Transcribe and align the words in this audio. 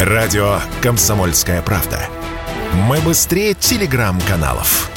Радио 0.00 0.60
«Комсомольская 0.82 1.62
правда». 1.62 1.98
Мы 2.86 3.00
быстрее 3.00 3.54
телеграм-каналов. 3.54 4.90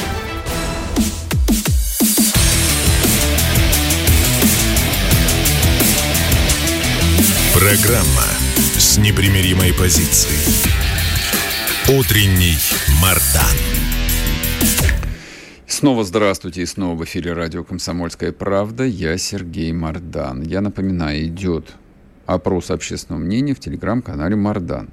Программа 7.53 8.25
с 8.77 8.97
непримиримой 8.97 9.73
позицией. 9.73 10.67
Утренний 11.97 12.57
Мардан. 13.01 13.55
Снова 15.65 16.03
здравствуйте 16.03 16.63
и 16.63 16.65
снова 16.65 16.95
в 16.95 17.05
эфире 17.05 17.31
радио 17.31 17.63
«Комсомольская 17.63 18.33
правда». 18.33 18.83
Я 18.83 19.17
Сергей 19.17 19.71
Мардан. 19.71 20.41
Я 20.41 20.59
напоминаю, 20.59 21.23
идет 21.23 21.73
опрос 22.33 22.71
общественного 22.71 23.21
мнения 23.21 23.53
в 23.53 23.59
телеграм-канале 23.59 24.35
«Мардан». 24.35 24.89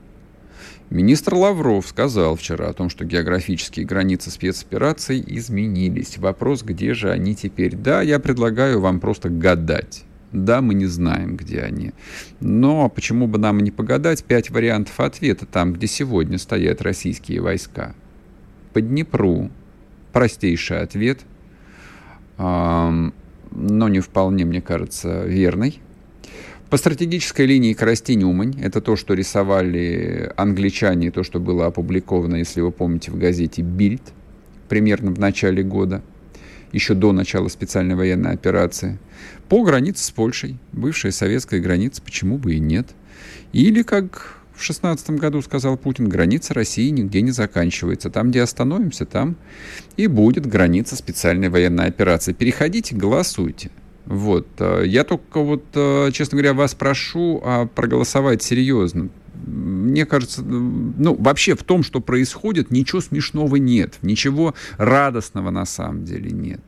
Министр 0.88 1.34
Лавров 1.34 1.86
сказал 1.86 2.36
вчера 2.36 2.68
о 2.68 2.72
том, 2.72 2.90
что 2.90 3.04
географические 3.04 3.84
границы 3.84 4.30
спецопераций 4.30 5.22
изменились. 5.26 6.16
Вопрос, 6.18 6.62
где 6.62 6.94
же 6.94 7.10
они 7.10 7.34
теперь? 7.34 7.74
Да, 7.74 8.02
я 8.02 8.20
предлагаю 8.20 8.80
вам 8.80 9.00
просто 9.00 9.28
гадать. 9.28 10.04
Да, 10.32 10.60
мы 10.60 10.74
не 10.74 10.86
знаем, 10.86 11.36
где 11.36 11.60
они. 11.60 11.92
Но 12.40 12.88
почему 12.88 13.26
бы 13.26 13.38
нам 13.38 13.58
не 13.60 13.70
погадать? 13.70 14.22
Пять 14.24 14.50
вариантов 14.50 15.00
ответа 15.00 15.44
там, 15.46 15.72
где 15.72 15.86
сегодня 15.86 16.38
стоят 16.38 16.82
российские 16.82 17.40
войска. 17.40 17.94
По 18.72 18.80
Днепру. 18.80 19.50
Простейший 20.12 20.80
ответ, 20.80 21.20
но 22.38 23.12
не 23.50 24.00
вполне, 24.00 24.46
мне 24.46 24.62
кажется, 24.62 25.24
верный. 25.26 25.80
По 26.70 26.78
стратегической 26.78 27.46
линии 27.46 27.74
Коростень-Умань, 27.74 28.60
это 28.60 28.80
то, 28.80 28.96
что 28.96 29.14
рисовали 29.14 30.32
англичане, 30.36 31.12
то, 31.12 31.22
что 31.22 31.38
было 31.38 31.66
опубликовано, 31.66 32.36
если 32.36 32.60
вы 32.60 32.72
помните, 32.72 33.12
в 33.12 33.18
газете 33.18 33.62
«Бильд» 33.62 34.02
примерно 34.68 35.12
в 35.12 35.20
начале 35.20 35.62
года, 35.62 36.02
еще 36.72 36.94
до 36.94 37.12
начала 37.12 37.46
специальной 37.46 37.94
военной 37.94 38.32
операции, 38.32 38.98
по 39.48 39.62
границе 39.62 40.02
с 40.02 40.10
Польшей, 40.10 40.58
бывшая 40.72 41.12
советская 41.12 41.60
граница, 41.60 42.02
почему 42.02 42.36
бы 42.36 42.54
и 42.54 42.58
нет. 42.58 42.88
Или, 43.52 43.82
как 43.82 44.40
в 44.56 44.62
16 44.62 45.10
году 45.10 45.42
сказал 45.42 45.76
Путин, 45.76 46.08
граница 46.08 46.52
России 46.52 46.88
нигде 46.88 47.20
не 47.20 47.30
заканчивается. 47.30 48.10
Там, 48.10 48.30
где 48.30 48.42
остановимся, 48.42 49.06
там 49.06 49.36
и 49.96 50.08
будет 50.08 50.46
граница 50.46 50.96
специальной 50.96 51.48
военной 51.48 51.86
операции. 51.86 52.32
Переходите, 52.32 52.96
голосуйте. 52.96 53.70
Вот. 54.06 54.46
Э, 54.58 54.82
я 54.86 55.04
только 55.04 55.40
вот, 55.40 55.64
э, 55.74 56.10
честно 56.12 56.36
говоря, 56.36 56.54
вас 56.54 56.74
прошу 56.74 57.42
а, 57.44 57.66
проголосовать 57.66 58.42
серьезно. 58.42 59.08
Мне 59.46 60.06
кажется, 60.06 60.42
ну, 60.42 61.14
вообще 61.14 61.54
в 61.54 61.62
том, 61.62 61.82
что 61.82 62.00
происходит, 62.00 62.70
ничего 62.70 63.00
смешного 63.00 63.56
нет. 63.56 63.98
Ничего 64.02 64.54
радостного 64.78 65.50
на 65.50 65.66
самом 65.66 66.04
деле 66.04 66.30
нет. 66.30 66.60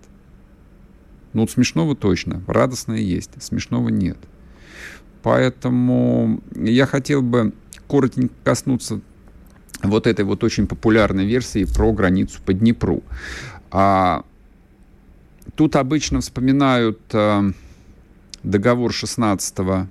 Ну, 1.33 1.42
вот 1.42 1.50
смешного 1.50 1.95
точно. 1.95 2.42
Радостное 2.47 2.98
есть, 2.98 3.30
смешного 3.42 3.89
нет. 3.89 4.19
Поэтому 5.23 6.41
я 6.55 6.86
хотел 6.86 7.23
бы 7.23 7.52
коротенько 7.89 8.34
коснуться 8.45 9.00
вот 9.83 10.06
этой 10.06 10.25
вот 10.25 10.42
очень 10.42 10.67
популярной 10.67 11.27
версии 11.27 11.64
про 11.64 11.92
границу 11.92 12.41
по 12.45 12.52
Днепру. 12.52 13.02
А 13.70 14.25
Тут 15.54 15.77
обычно 15.77 16.20
вспоминают 16.20 17.00
э, 17.12 17.52
договор 18.42 18.92
16 18.92 19.88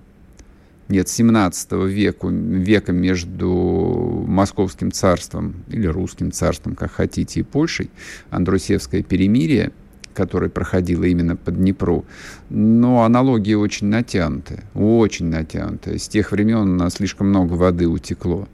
нет, 0.89 1.09
17 1.09 1.72
века, 1.73 2.27
века 2.30 2.94
между 2.94 4.23
Московским 4.25 4.91
царством 4.94 5.55
или 5.67 5.86
Русским 5.86 6.31
царством, 6.31 6.75
как 6.75 6.91
хотите, 6.91 7.41
и 7.41 7.44
Польшей, 7.44 7.89
Андрусевское 8.30 9.03
перемирие, 9.03 9.73
которое 10.14 10.49
проходило 10.49 11.04
именно 11.04 11.36
по 11.36 11.52
Днепру. 11.52 12.05
Но 12.49 13.03
аналогии 13.03 13.53
очень 13.53 13.87
натянуты, 13.87 14.64
очень 14.73 15.26
натянуты. 15.26 15.99
С 15.99 16.08
тех 16.08 16.32
времен 16.32 16.89
слишком 16.89 17.30
много 17.30 17.53
воды 17.53 17.87
утекло. 17.87 18.48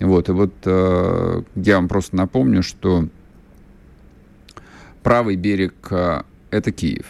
Вот, 0.00 0.28
и 0.28 0.32
вот 0.32 0.52
э, 0.64 1.42
я 1.56 1.76
вам 1.76 1.88
просто 1.88 2.16
напомню, 2.16 2.62
что 2.62 3.08
правый 5.02 5.36
берег 5.36 5.74
э, 5.90 6.22
это 6.50 6.72
Киев, 6.72 7.06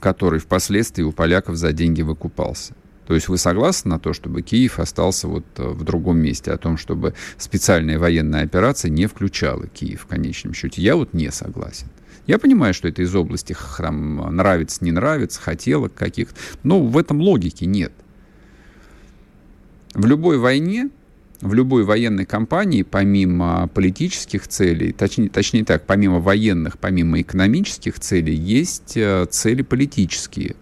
который 0.00 0.38
впоследствии 0.38 1.02
у 1.02 1.12
поляков 1.12 1.56
за 1.56 1.72
деньги 1.72 2.02
выкупался. 2.02 2.74
То 3.06 3.14
есть 3.14 3.28
вы 3.28 3.36
согласны 3.36 3.90
на 3.90 3.98
то, 3.98 4.12
чтобы 4.12 4.42
Киев 4.42 4.78
остался 4.78 5.28
вот 5.28 5.44
э, 5.58 5.68
в 5.68 5.84
другом 5.84 6.18
месте, 6.18 6.52
о 6.52 6.56
том, 6.56 6.78
чтобы 6.78 7.14
специальная 7.36 7.98
военная 7.98 8.44
операция 8.44 8.90
не 8.90 9.06
включала 9.06 9.66
Киев 9.66 10.02
в 10.02 10.06
конечном 10.06 10.54
счете? 10.54 10.80
Я 10.80 10.96
вот 10.96 11.12
не 11.12 11.30
согласен. 11.30 11.88
Я 12.26 12.38
понимаю, 12.38 12.72
что 12.72 12.88
это 12.88 13.02
из 13.02 13.14
области 13.14 13.54
там, 13.76 14.34
нравится, 14.34 14.82
не 14.82 14.92
нравится, 14.92 15.40
хотелок 15.40 15.94
каких-то, 15.94 16.34
но 16.62 16.80
в 16.80 16.96
этом 16.96 17.20
логики 17.20 17.64
нет. 17.64 17.92
В 19.92 20.06
любой 20.06 20.38
войне 20.38 20.88
в 21.44 21.52
любой 21.52 21.84
военной 21.84 22.24
кампании, 22.24 22.82
помимо 22.82 23.68
политических 23.68 24.48
целей, 24.48 24.92
точнее, 24.92 25.28
точнее 25.28 25.64
так, 25.64 25.84
помимо 25.84 26.18
военных, 26.18 26.78
помимо 26.78 27.20
экономических 27.20 28.00
целей, 28.00 28.34
есть 28.34 28.96
э, 28.96 29.26
цели 29.30 29.60
политические. 29.60 30.56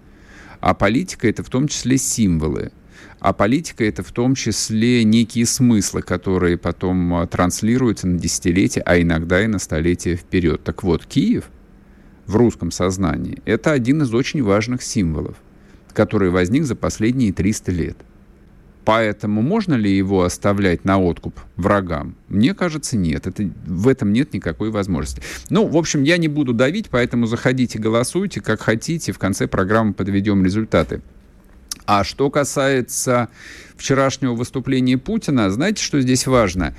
А 0.60 0.74
политика 0.74 1.28
это 1.28 1.44
в 1.44 1.48
том 1.48 1.68
числе 1.68 1.98
символы. 1.98 2.72
А 3.20 3.32
политика 3.32 3.84
это 3.84 4.02
в 4.02 4.10
том 4.10 4.34
числе 4.34 5.04
некие 5.04 5.46
смыслы, 5.46 6.02
которые 6.02 6.58
потом 6.58 7.14
э, 7.14 7.26
транслируются 7.28 8.08
на 8.08 8.18
десятилетия, 8.18 8.80
а 8.80 9.00
иногда 9.00 9.40
и 9.40 9.46
на 9.46 9.60
столетия 9.60 10.16
вперед. 10.16 10.64
Так 10.64 10.82
вот, 10.82 11.06
Киев 11.06 11.44
в 12.26 12.34
русском 12.34 12.72
сознании 12.72 13.40
это 13.44 13.70
один 13.70 14.02
из 14.02 14.12
очень 14.12 14.42
важных 14.42 14.82
символов, 14.82 15.36
который 15.92 16.30
возник 16.30 16.64
за 16.64 16.74
последние 16.74 17.32
300 17.32 17.70
лет– 17.70 17.96
Поэтому 18.84 19.42
можно 19.42 19.74
ли 19.74 19.96
его 19.96 20.24
оставлять 20.24 20.84
на 20.84 20.98
откуп 20.98 21.38
врагам? 21.56 22.16
Мне 22.28 22.52
кажется, 22.52 22.96
нет. 22.96 23.26
Это, 23.26 23.48
в 23.64 23.86
этом 23.86 24.12
нет 24.12 24.34
никакой 24.34 24.70
возможности. 24.70 25.22
Ну, 25.50 25.66
в 25.66 25.76
общем, 25.76 26.02
я 26.02 26.16
не 26.16 26.26
буду 26.28 26.52
давить, 26.52 26.90
поэтому 26.90 27.26
заходите, 27.26 27.78
голосуйте, 27.78 28.40
как 28.40 28.60
хотите. 28.60 29.12
В 29.12 29.18
конце 29.18 29.46
программы 29.46 29.92
подведем 29.92 30.44
результаты. 30.44 31.00
А 31.86 32.02
что 32.02 32.28
касается 32.30 33.28
вчерашнего 33.76 34.34
выступления 34.34 34.98
Путина, 34.98 35.50
знаете, 35.50 35.82
что 35.82 36.00
здесь 36.00 36.26
важно? 36.26 36.74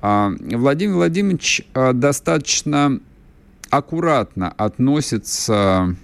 А, 0.00 0.32
Владимир 0.40 0.96
Владимирович 0.96 1.62
а, 1.74 1.92
достаточно 1.92 2.98
аккуратно 3.68 4.50
относится 4.50 5.96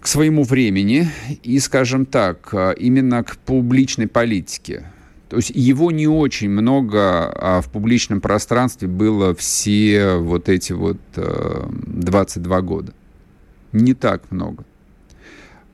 к 0.00 0.06
своему 0.06 0.44
времени 0.44 1.08
и, 1.42 1.58
скажем 1.58 2.04
так, 2.04 2.52
именно 2.78 3.24
к 3.24 3.38
публичной 3.38 4.06
политике. 4.06 4.90
То 5.28 5.36
есть 5.36 5.50
его 5.54 5.90
не 5.90 6.06
очень 6.06 6.50
много 6.50 7.32
а 7.34 7.60
в 7.60 7.70
публичном 7.70 8.20
пространстве 8.20 8.88
было 8.88 9.34
все 9.34 10.16
вот 10.16 10.48
эти 10.48 10.72
вот 10.72 10.98
э, 11.16 11.66
22 11.70 12.60
года. 12.60 12.92
Не 13.72 13.94
так 13.94 14.30
много. 14.30 14.64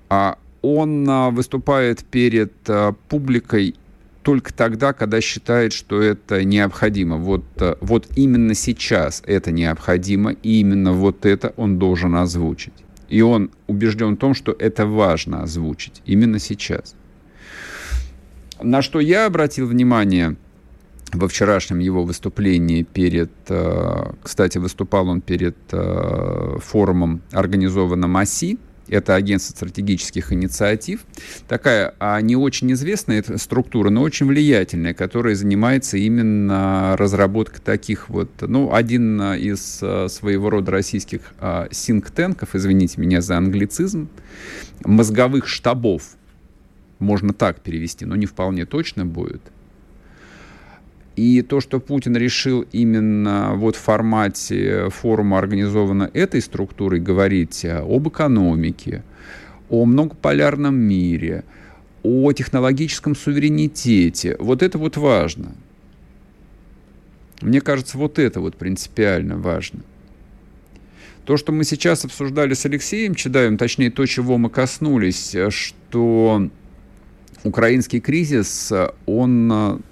А 0.09 0.39
он 0.63 1.09
а, 1.09 1.31
выступает 1.31 2.05
перед 2.05 2.53
а, 2.69 2.93
публикой 3.09 3.75
только 4.23 4.53
тогда, 4.53 4.93
когда 4.93 5.21
считает, 5.21 5.73
что 5.73 6.01
это 6.01 6.45
необходимо. 6.45 7.17
Вот, 7.17 7.45
а, 7.59 7.79
вот 7.81 8.09
именно 8.17 8.55
сейчас 8.55 9.23
это 9.27 9.51
необходимо, 9.51 10.33
и 10.33 10.61
именно 10.61 10.93
вот 10.93 11.25
это 11.27 11.55
он 11.57 11.79
должен 11.79 12.15
озвучить. 12.15 12.75
И 13.09 13.23
он 13.23 13.51
убежден 13.67 14.15
в 14.15 14.19
том, 14.19 14.35
что 14.35 14.55
это 14.57 14.87
важно 14.87 15.43
озвучить 15.43 16.03
именно 16.05 16.39
сейчас. 16.39 16.95
На 18.63 18.83
что 18.83 19.01
я 19.01 19.27
обратил 19.27 19.67
внимание 19.67 20.37
во 21.13 21.29
вчерашнем 21.29 21.79
его 21.79 22.05
выступлении 22.05 22.83
перед, 22.83 23.33
э, 23.49 24.13
кстати, 24.23 24.59
выступал 24.59 25.09
он 25.09 25.21
перед 25.21 25.57
э, 25.73 26.57
форумом, 26.61 27.23
организованным 27.33 28.17
ОСИ, 28.17 28.59
это 28.89 29.15
агентство 29.15 29.55
стратегических 29.55 30.33
инициатив. 30.33 31.05
Такая 31.47 31.95
а 32.01 32.21
не 32.21 32.35
очень 32.35 32.73
известная 32.73 33.25
структура, 33.37 33.89
но 33.89 34.03
очень 34.03 34.27
влиятельная, 34.27 34.95
которая 34.95 35.37
занимается 35.37 35.97
именно 35.97 36.97
разработкой 36.97 37.61
таких 37.65 38.09
вот, 38.09 38.31
ну, 38.41 38.75
один 38.75 39.21
из 39.35 39.79
э, 39.83 40.09
своего 40.09 40.51
рода 40.51 40.73
российских 40.73 41.35
синктенков, 41.71 42.55
извините 42.55 43.01
меня 43.01 43.21
за 43.21 43.37
англицизм, 43.37 44.09
мозговых 44.85 45.47
штабов, 45.47 46.03
можно 47.01 47.33
так 47.33 47.61
перевести, 47.61 48.05
но 48.05 48.15
не 48.15 48.27
вполне 48.27 48.67
точно 48.67 49.05
будет. 49.05 49.43
И 51.17 51.43
то, 51.43 51.61
что 51.61 51.81
Путин 51.81 52.17
решил 52.17 52.65
именно 52.73 53.53
вот 53.55 53.77
в 53.77 53.81
формате 53.81 54.89
форума, 54.91 55.39
организованно 55.39 56.11
этой 56.15 56.41
структурой, 56.41 57.01
говорить 57.01 57.65
об 57.65 58.09
экономике, 58.09 59.03
о 59.69 59.85
многополярном 59.85 60.77
мире, 60.77 61.45
о 62.03 62.33
технологическом 62.33 63.15
суверенитете, 63.15 64.37
вот 64.39 64.63
это 64.63 64.79
вот 64.79 64.97
важно. 64.97 65.53
Мне 67.43 67.61
кажется, 67.61 67.99
вот 67.99 68.19
это 68.19 68.41
вот 68.41 68.57
принципиально 68.57 69.37
важно. 69.37 69.81
То, 71.25 71.37
что 71.37 71.53
мы 71.53 71.65
сейчас 71.65 72.05
обсуждали 72.05 72.55
с 72.55 72.65
Алексеем 72.67 73.15
Чедаевым, 73.15 73.59
точнее 73.59 73.91
то, 73.91 74.05
чего 74.07 74.39
мы 74.39 74.51
коснулись, 74.51 75.37
что 75.51 76.49
украинский 77.45 78.01
кризис, 78.01 78.73
он 79.07 79.83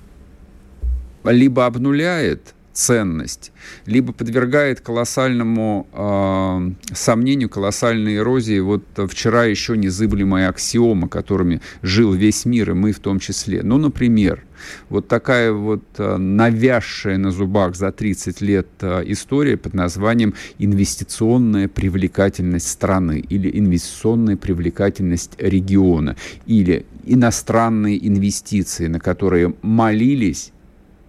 либо 1.24 1.66
обнуляет 1.66 2.54
ценность, 2.78 3.50
либо 3.86 4.12
подвергает 4.12 4.80
колоссальному 4.80 5.88
э, 5.92 6.94
сомнению, 6.94 7.48
колоссальной 7.48 8.16
эрозии 8.16 8.60
вот 8.60 8.84
вчера 9.08 9.44
еще 9.44 9.76
незыблемая 9.76 10.48
аксиома, 10.48 11.08
которыми 11.08 11.60
жил 11.82 12.12
весь 12.12 12.44
мир, 12.44 12.70
и 12.70 12.74
мы 12.74 12.92
в 12.92 13.00
том 13.00 13.18
числе. 13.18 13.62
Ну, 13.64 13.78
например, 13.78 14.44
вот 14.90 15.08
такая 15.08 15.52
вот 15.52 15.82
э, 15.98 16.16
навязшая 16.16 17.18
на 17.18 17.32
зубах 17.32 17.74
за 17.74 17.90
30 17.90 18.40
лет 18.42 18.68
э, 18.80 19.02
история 19.06 19.56
под 19.56 19.74
названием 19.74 20.34
инвестиционная 20.60 21.66
привлекательность 21.66 22.70
страны 22.70 23.18
или 23.28 23.50
инвестиционная 23.58 24.36
привлекательность 24.36 25.32
региона 25.38 26.16
или 26.46 26.86
иностранные 27.04 28.06
инвестиции, 28.06 28.86
на 28.86 29.00
которые 29.00 29.54
молились 29.62 30.52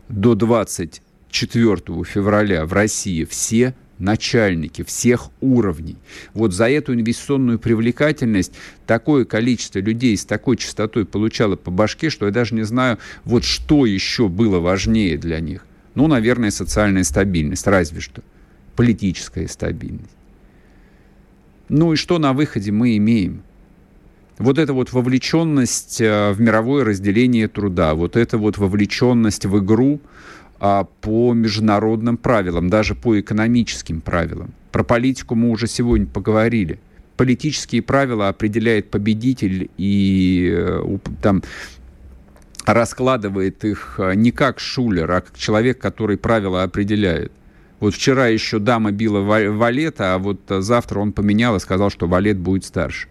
до 0.08 0.34
20 0.34 1.04
4 1.30 1.78
февраля 2.04 2.66
в 2.66 2.74
России 2.74 3.24
все 3.24 3.76
начальники 4.00 4.84
всех 4.84 5.30
уровней. 5.42 5.98
Вот 6.34 6.54
за 6.54 6.70
эту 6.70 6.94
инвестиционную 6.94 7.60
привлекательность 7.60 8.54
такое 8.88 9.26
количество 9.26 9.80
людей 9.80 10.16
с 10.18 10.26
такой 10.26 10.58
частотой 10.58 11.06
получало 11.06 11.56
по 11.56 11.70
башке, 11.70 12.10
что 12.10 12.26
я 12.26 12.32
даже 12.32 12.56
не 12.56 12.64
знаю, 12.64 12.98
вот 13.26 13.44
что 13.44 13.86
еще 13.86 14.30
было 14.30 14.60
важнее 14.60 15.18
для 15.18 15.40
них. 15.40 15.66
Ну, 15.96 16.08
наверное, 16.08 16.52
социальная 16.52 17.04
стабильность, 17.04 17.68
разве 17.68 18.00
что. 18.00 18.24
Политическая 18.76 19.48
стабильность. 19.48 20.16
Ну 21.68 21.94
и 21.94 21.96
что 21.98 22.18
на 22.18 22.34
выходе 22.34 22.72
мы 22.72 22.98
имеем? 22.98 23.44
Вот 24.38 24.58
эта 24.58 24.72
вот 24.72 24.94
вовлеченность 24.94 26.00
э, 26.00 26.32
в 26.32 26.40
мировое 26.40 26.86
разделение 26.86 27.50
труда, 27.50 27.94
вот 27.94 28.16
эта 28.16 28.38
вот 28.38 28.58
вовлеченность 28.58 29.46
в 29.46 29.60
игру, 29.60 30.00
по 30.60 31.34
международным 31.34 32.18
правилам, 32.18 32.70
даже 32.70 32.96
по 32.96 33.20
экономическим 33.20 34.02
правилам. 34.02 34.54
Про 34.72 34.84
политику 34.84 35.36
мы 35.36 35.50
уже 35.50 35.68
сегодня 35.68 36.06
поговорили. 36.06 36.80
Политические 37.16 37.82
правила 37.82 38.30
определяет 38.30 38.92
победитель 38.92 39.70
и 39.78 40.54
э, 40.54 40.98
там 41.22 41.44
раскладывает 42.66 43.66
их 43.66 43.96
э, 43.98 44.16
не 44.16 44.32
как 44.32 44.60
шулер, 44.60 45.10
а 45.12 45.22
как 45.22 45.38
человек, 45.38 45.80
который 45.80 46.18
правила 46.18 46.64
определяет. 46.64 47.32
Вот 47.80 47.94
вчера 47.96 48.28
еще 48.28 48.60
дама 48.60 48.92
била 48.92 49.22
валета, 49.22 50.16
а 50.16 50.18
вот 50.18 50.42
завтра 50.48 51.00
он 51.00 51.14
поменял 51.14 51.56
и 51.56 51.60
сказал, 51.60 51.90
что 51.90 52.08
валет 52.08 52.38
будет 52.38 52.66
старше. 52.66 53.08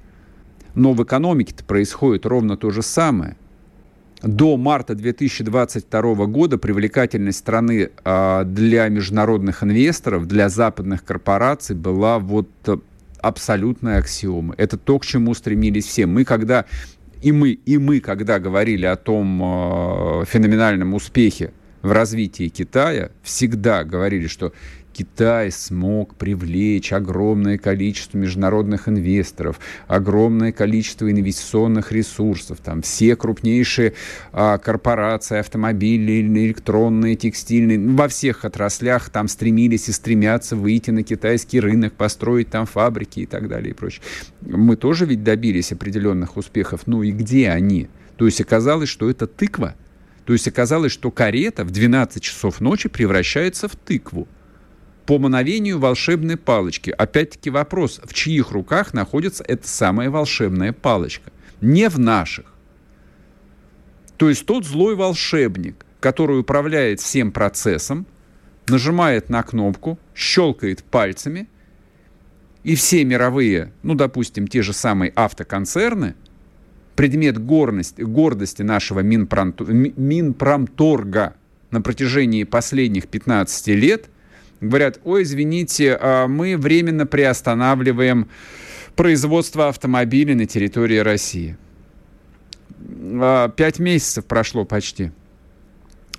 Но 0.74 0.92
в 0.92 1.02
экономике-то 1.02 1.64
происходит 1.64 2.26
ровно 2.26 2.58
то 2.58 2.70
же 2.70 2.82
самое– 2.82 3.36
до 4.22 4.56
марта 4.56 4.94
2022 4.94 6.26
года 6.26 6.58
привлекательность 6.58 7.38
страны 7.38 7.90
а, 8.04 8.44
для 8.44 8.88
международных 8.88 9.62
инвесторов, 9.62 10.26
для 10.26 10.48
западных 10.48 11.04
корпораций 11.04 11.76
была 11.76 12.18
вот 12.18 12.48
абсолютной 13.20 13.98
аксиомой. 13.98 14.56
Это 14.56 14.76
то, 14.76 14.98
к 14.98 15.06
чему 15.06 15.34
стремились 15.34 15.86
все. 15.86 16.06
Мы 16.06 16.24
когда 16.24 16.66
и 17.20 17.32
мы, 17.32 17.50
и 17.50 17.78
мы, 17.78 18.00
когда 18.00 18.38
говорили 18.38 18.86
о 18.86 18.94
том 18.94 19.42
э, 19.42 20.24
феноменальном 20.26 20.94
успехе 20.94 21.52
в 21.82 21.92
развитии 21.92 22.48
Китая, 22.48 23.10
всегда 23.22 23.84
говорили, 23.84 24.26
что 24.26 24.52
Китай 24.98 25.52
смог 25.52 26.16
привлечь 26.16 26.92
огромное 26.92 27.56
количество 27.56 28.18
международных 28.18 28.88
инвесторов, 28.88 29.60
огромное 29.86 30.50
количество 30.50 31.08
инвестиционных 31.08 31.92
ресурсов, 31.92 32.58
там 32.58 32.82
все 32.82 33.14
крупнейшие 33.14 33.94
а, 34.32 34.58
корпорации, 34.58 35.38
автомобили, 35.38 36.20
электронные, 36.22 37.14
текстильные, 37.14 37.78
во 37.78 38.08
всех 38.08 38.44
отраслях 38.44 39.10
там 39.10 39.28
стремились 39.28 39.88
и 39.88 39.92
стремятся 39.92 40.56
выйти 40.56 40.90
на 40.90 41.04
китайский 41.04 41.60
рынок, 41.60 41.92
построить 41.92 42.50
там 42.50 42.66
фабрики 42.66 43.20
и 43.20 43.26
так 43.26 43.46
далее 43.46 43.70
и 43.70 43.74
прочее. 43.74 44.02
Мы 44.40 44.74
тоже 44.74 45.06
ведь 45.06 45.22
добились 45.22 45.70
определенных 45.70 46.36
успехов, 46.36 46.82
ну 46.86 47.04
и 47.04 47.12
где 47.12 47.50
они? 47.50 47.88
То 48.16 48.26
есть 48.26 48.40
оказалось, 48.40 48.88
что 48.88 49.08
это 49.08 49.28
тыква. 49.28 49.76
То 50.28 50.34
есть 50.34 50.46
оказалось, 50.46 50.92
что 50.92 51.10
карета 51.10 51.64
в 51.64 51.70
12 51.70 52.22
часов 52.22 52.60
ночи 52.60 52.90
превращается 52.90 53.66
в 53.66 53.76
тыкву 53.76 54.28
по 55.06 55.18
мановению 55.18 55.78
волшебной 55.78 56.36
палочки. 56.36 56.90
Опять-таки 56.90 57.48
вопрос, 57.48 57.98
в 58.04 58.12
чьих 58.12 58.50
руках 58.50 58.92
находится 58.92 59.42
эта 59.48 59.66
самая 59.66 60.10
волшебная 60.10 60.74
палочка? 60.74 61.32
Не 61.62 61.88
в 61.88 61.98
наших. 61.98 62.44
То 64.18 64.28
есть 64.28 64.44
тот 64.44 64.66
злой 64.66 64.96
волшебник, 64.96 65.86
который 65.98 66.40
управляет 66.40 67.00
всем 67.00 67.32
процессом, 67.32 68.06
нажимает 68.66 69.30
на 69.30 69.42
кнопку, 69.42 69.98
щелкает 70.14 70.84
пальцами, 70.84 71.48
и 72.64 72.74
все 72.74 73.02
мировые, 73.02 73.72
ну, 73.82 73.94
допустим, 73.94 74.46
те 74.46 74.60
же 74.60 74.74
самые 74.74 75.10
автоконцерны, 75.16 76.16
предмет 76.98 77.38
гордости, 77.38 78.02
гордости 78.02 78.62
нашего 78.62 79.00
Минпромторга 79.00 81.34
на 81.70 81.80
протяжении 81.80 82.44
последних 82.44 83.08
15 83.08 83.68
лет– 83.68 84.10
говорят, 84.60 85.00
ой, 85.04 85.22
извините, 85.22 85.96
а 86.00 86.26
мы 86.26 86.56
временно 86.56 87.06
приостанавливаем 87.06 88.28
производство 88.96 89.68
автомобилей 89.68 90.34
на 90.34 90.46
территории 90.46 90.98
России. 90.98 91.56
А, 93.20 93.48
пять 93.48 93.78
месяцев 93.78 94.24
прошло 94.24 94.64
почти. 94.64 95.12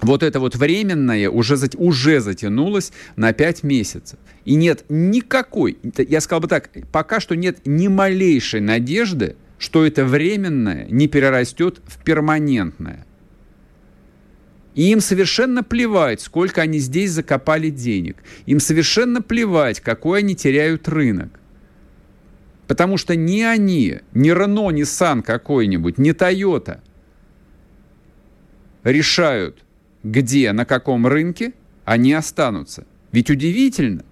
Вот 0.02 0.24
это 0.24 0.40
вот 0.40 0.56
временное 0.56 1.30
уже, 1.30 1.58
уже 1.76 2.22
затянулось 2.22 2.94
на 3.18 3.34
пять 3.34 3.64
месяцев. 3.64 4.18
И 4.46 4.56
нет 4.56 4.86
никакой, 4.88 5.78
я 5.98 6.22
сказал 6.22 6.40
бы 6.40 6.48
так, 6.48 6.70
пока 6.92 7.20
что 7.20 7.36
нет 7.36 7.60
ни 7.66 7.90
малейшей 7.90 8.62
надежды, 8.62 9.36
что 9.60 9.86
это 9.86 10.06
временное 10.06 10.88
не 10.90 11.08
перерастет 11.08 11.82
в 11.86 12.04
перманентное. 12.04 13.06
И 14.74 14.92
им 14.92 15.02
совершенно 15.02 15.62
плевать, 15.64 16.22
сколько 16.22 16.62
они 16.62 16.80
здесь 16.80 17.12
закопали 17.12 17.70
денег. 17.70 18.24
Им 18.46 18.62
совершенно 18.62 19.22
плевать, 19.22 19.82
какой 19.82 20.20
они 20.20 20.36
теряют 20.36 20.88
рынок. 20.88 21.40
Потому 22.68 22.98
что 22.98 23.16
ни 23.16 23.42
они, 23.42 24.00
ни 24.14 24.30
Рено, 24.30 24.70
ни 24.70 24.84
Сан 24.84 25.22
какой-нибудь, 25.22 25.98
ни 25.98 26.14
Тойота 26.14 26.82
решают, 28.84 29.66
где, 30.04 30.54
на 30.54 30.66
каком 30.66 31.06
рынке 31.06 31.54
они 31.84 32.14
останутся. 32.14 32.86
Ведь 33.12 33.30
удивительно, 33.30 34.06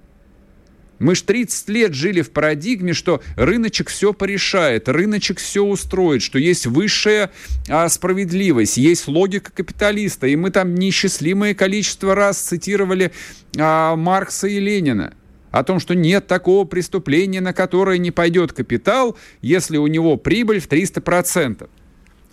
мы 1.00 1.16
ж 1.16 1.22
30 1.22 1.70
лет 1.70 1.94
жили 1.94 2.22
в 2.22 2.32
парадигме, 2.32 2.94
что 2.94 3.22
рыночек 3.36 3.89
все 3.89 4.13
порешает, 4.13 4.89
рыночек 4.89 5.39
все 5.39 5.63
устроит, 5.63 6.22
что 6.22 6.39
есть 6.39 6.66
высшая 6.66 7.32
а, 7.70 7.88
справедливость, 7.89 8.77
есть 8.77 9.08
логика 9.08 9.51
капиталиста. 9.51 10.27
И 10.27 10.36
мы 10.36 10.50
там 10.50 10.74
неисчислимое 10.75 11.54
количество 11.54 12.16
раз 12.16 12.39
цитировали 12.39 13.12
а, 13.58 13.96
Маркса 13.96 14.48
и 14.48 14.60
Ленина 14.60 15.13
о 15.51 15.63
том, 15.63 15.80
что 15.80 15.96
нет 15.96 16.27
такого 16.27 16.66
преступления, 16.66 17.42
на 17.42 17.54
которое 17.54 17.98
не 17.98 18.12
пойдет 18.12 18.54
капитал, 18.54 19.18
если 19.42 19.77
у 19.77 19.88
него 19.88 20.18
прибыль 20.18 20.60
в 20.60 20.68
300%. 20.68 21.70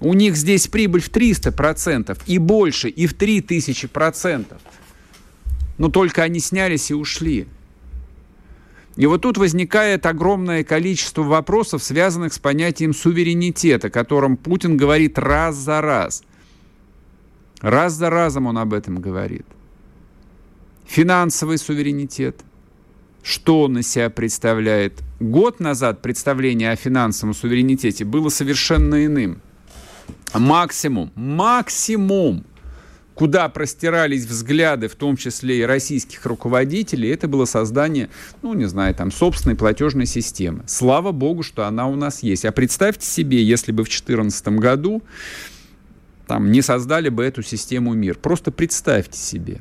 У 0.01 0.15
них 0.15 0.37
здесь 0.37 0.67
прибыль 0.67 1.01
в 1.01 1.11
300% 1.11 2.19
и 2.27 2.39
больше, 2.39 2.89
и 2.89 3.07
в 3.07 3.17
3000%. 3.17 4.47
Но 5.79 5.89
только 5.89 6.23
они 6.23 6.41
снялись 6.41 6.91
и 6.91 6.95
ушли. 6.95 7.47
И 8.97 9.07
вот 9.07 9.23
тут 9.23 9.39
возникает 9.39 10.07
огромное 10.07 10.63
количество 10.63 11.23
вопросов, 11.23 11.83
связанных 11.83 12.33
с 12.33 12.39
понятием 12.39 12.95
суверенитета, 12.95 13.89
о 13.89 13.91
котором 13.91 14.37
Путин 14.37 14.77
говорит 14.77 15.19
раз 15.19 15.57
за 15.57 15.81
раз. 15.81 16.23
Раз 17.61 17.95
за 17.95 18.11
разом 18.11 18.47
он 18.47 18.59
об 18.59 18.73
этом 18.73 19.01
говорит. 19.01 19.47
Финансовый 20.87 21.59
суверенитет. 21.59 22.43
Что 23.23 23.63
он 23.63 23.79
из 23.79 23.91
себя 23.91 24.11
представляет? 24.11 25.03
Год 25.19 25.59
назад 25.59 26.03
представление 26.03 26.71
о 26.71 26.77
финансовом 26.77 27.35
суверенитете 27.35 28.05
было 28.05 28.29
совершенно 28.29 29.07
иным. 29.07 29.41
Максимум, 30.35 31.11
максимум 31.15 32.45
куда 33.15 33.49
простирались 33.49 34.27
взгляды, 34.27 34.89
в 34.89 34.95
том 34.95 35.17
числе 35.17 35.61
и 35.61 35.63
российских 35.63 36.27
руководителей, 36.27 37.09
это 37.11 37.29
было 37.29 37.45
создание, 37.45 38.11
ну, 38.43 38.55
не 38.55 38.67
знаю, 38.67 38.95
там, 38.95 39.11
собственной 39.13 39.57
платежной 39.57 40.07
системы. 40.07 40.65
Слава 40.67 41.13
богу, 41.13 41.43
что 41.43 41.67
она 41.67 41.87
у 41.87 41.97
нас 41.97 42.23
есть. 42.23 42.45
А 42.45 42.53
представьте 42.53 43.07
себе, 43.07 43.43
если 43.43 43.73
бы 43.73 43.85
в 43.85 43.89
2014 43.89 44.49
году 44.49 45.03
там 46.27 46.51
не 46.51 46.63
создали 46.63 47.09
бы 47.09 47.23
эту 47.23 47.43
систему 47.43 47.95
мир. 47.95 48.17
Просто 48.17 48.51
представьте 48.51 49.19
себе. 49.19 49.61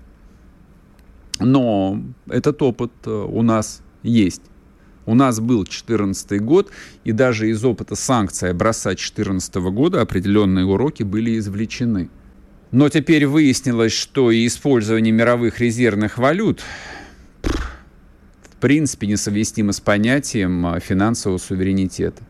Но 1.39 2.01
этот 2.27 2.61
опыт 2.61 2.91
э, 3.05 3.09
у 3.09 3.41
нас 3.41 3.81
есть. 4.01 4.41
У 5.05 5.15
нас 5.15 5.39
был 5.41 5.63
2014 5.63 6.41
год, 6.41 6.71
и 7.03 7.11
даже 7.11 7.49
из 7.49 7.65
опыта 7.65 7.95
санкций 7.95 8.51
образца 8.51 8.91
2014 8.91 9.55
года 9.55 10.01
определенные 10.01 10.65
уроки 10.65 11.03
были 11.03 11.37
извлечены. 11.37 12.09
Но 12.73 12.89
теперь 12.89 13.27
выяснилось, 13.27 13.91
что 13.93 14.31
и 14.31 14.47
использование 14.47 15.13
мировых 15.13 15.59
резервных 15.59 16.17
валют 16.17 16.63
в 17.43 18.55
принципе 18.59 19.05
несовместимо 19.05 19.73
с 19.73 19.79
понятием 19.79 20.65
а, 20.65 20.79
финансового 20.79 21.37
суверенитета. 21.37 22.23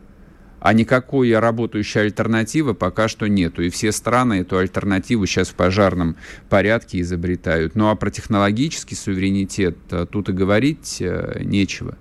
А 0.60 0.74
никакой 0.74 1.34
работающей 1.38 2.00
альтернативы 2.00 2.74
пока 2.74 3.08
что 3.08 3.26
нету. 3.26 3.62
И 3.62 3.70
все 3.70 3.90
страны 3.90 4.40
эту 4.40 4.58
альтернативу 4.58 5.24
сейчас 5.24 5.48
в 5.48 5.54
пожарном 5.54 6.16
порядке 6.50 7.00
изобретают. 7.00 7.74
Ну 7.74 7.88
а 7.88 7.94
про 7.94 8.10
технологический 8.10 8.96
суверенитет 8.96 9.78
а, 9.92 10.04
тут 10.04 10.28
и 10.28 10.32
говорить 10.32 10.98
а, 11.00 11.42
нечего 11.42 11.96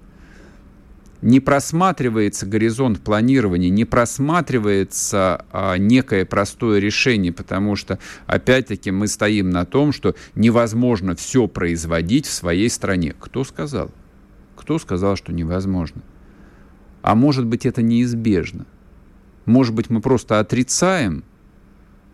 не 1.24 1.39
просматривается 1.39 2.46
горизонт 2.46 3.00
планирования, 3.00 3.70
не 3.70 3.86
просматривается 3.86 5.46
а, 5.51 5.77
некое 5.77 6.25
простое 6.25 6.80
решение, 6.80 7.32
потому 7.32 7.75
что, 7.77 7.98
опять-таки, 8.27 8.92
мы 8.92 9.08
стоим 9.08 9.50
на 9.50 9.65
том, 9.65 9.94
что 9.94 10.15
невозможно 10.36 11.15
все 11.15 11.48
производить 11.48 12.25
в 12.25 12.32
своей 12.32 12.70
стране. 12.70 13.15
Кто 13.18 13.46
сказал? 13.46 13.89
Кто 14.58 14.77
сказал, 14.77 15.15
что 15.15 15.32
невозможно? 15.32 16.01
А 17.01 17.15
может 17.15 17.46
быть, 17.46 17.65
это 17.65 17.82
неизбежно? 17.82 18.65
Может 19.46 19.74
быть, 19.74 19.89
мы 19.89 20.01
просто 20.01 20.39
отрицаем 20.39 21.24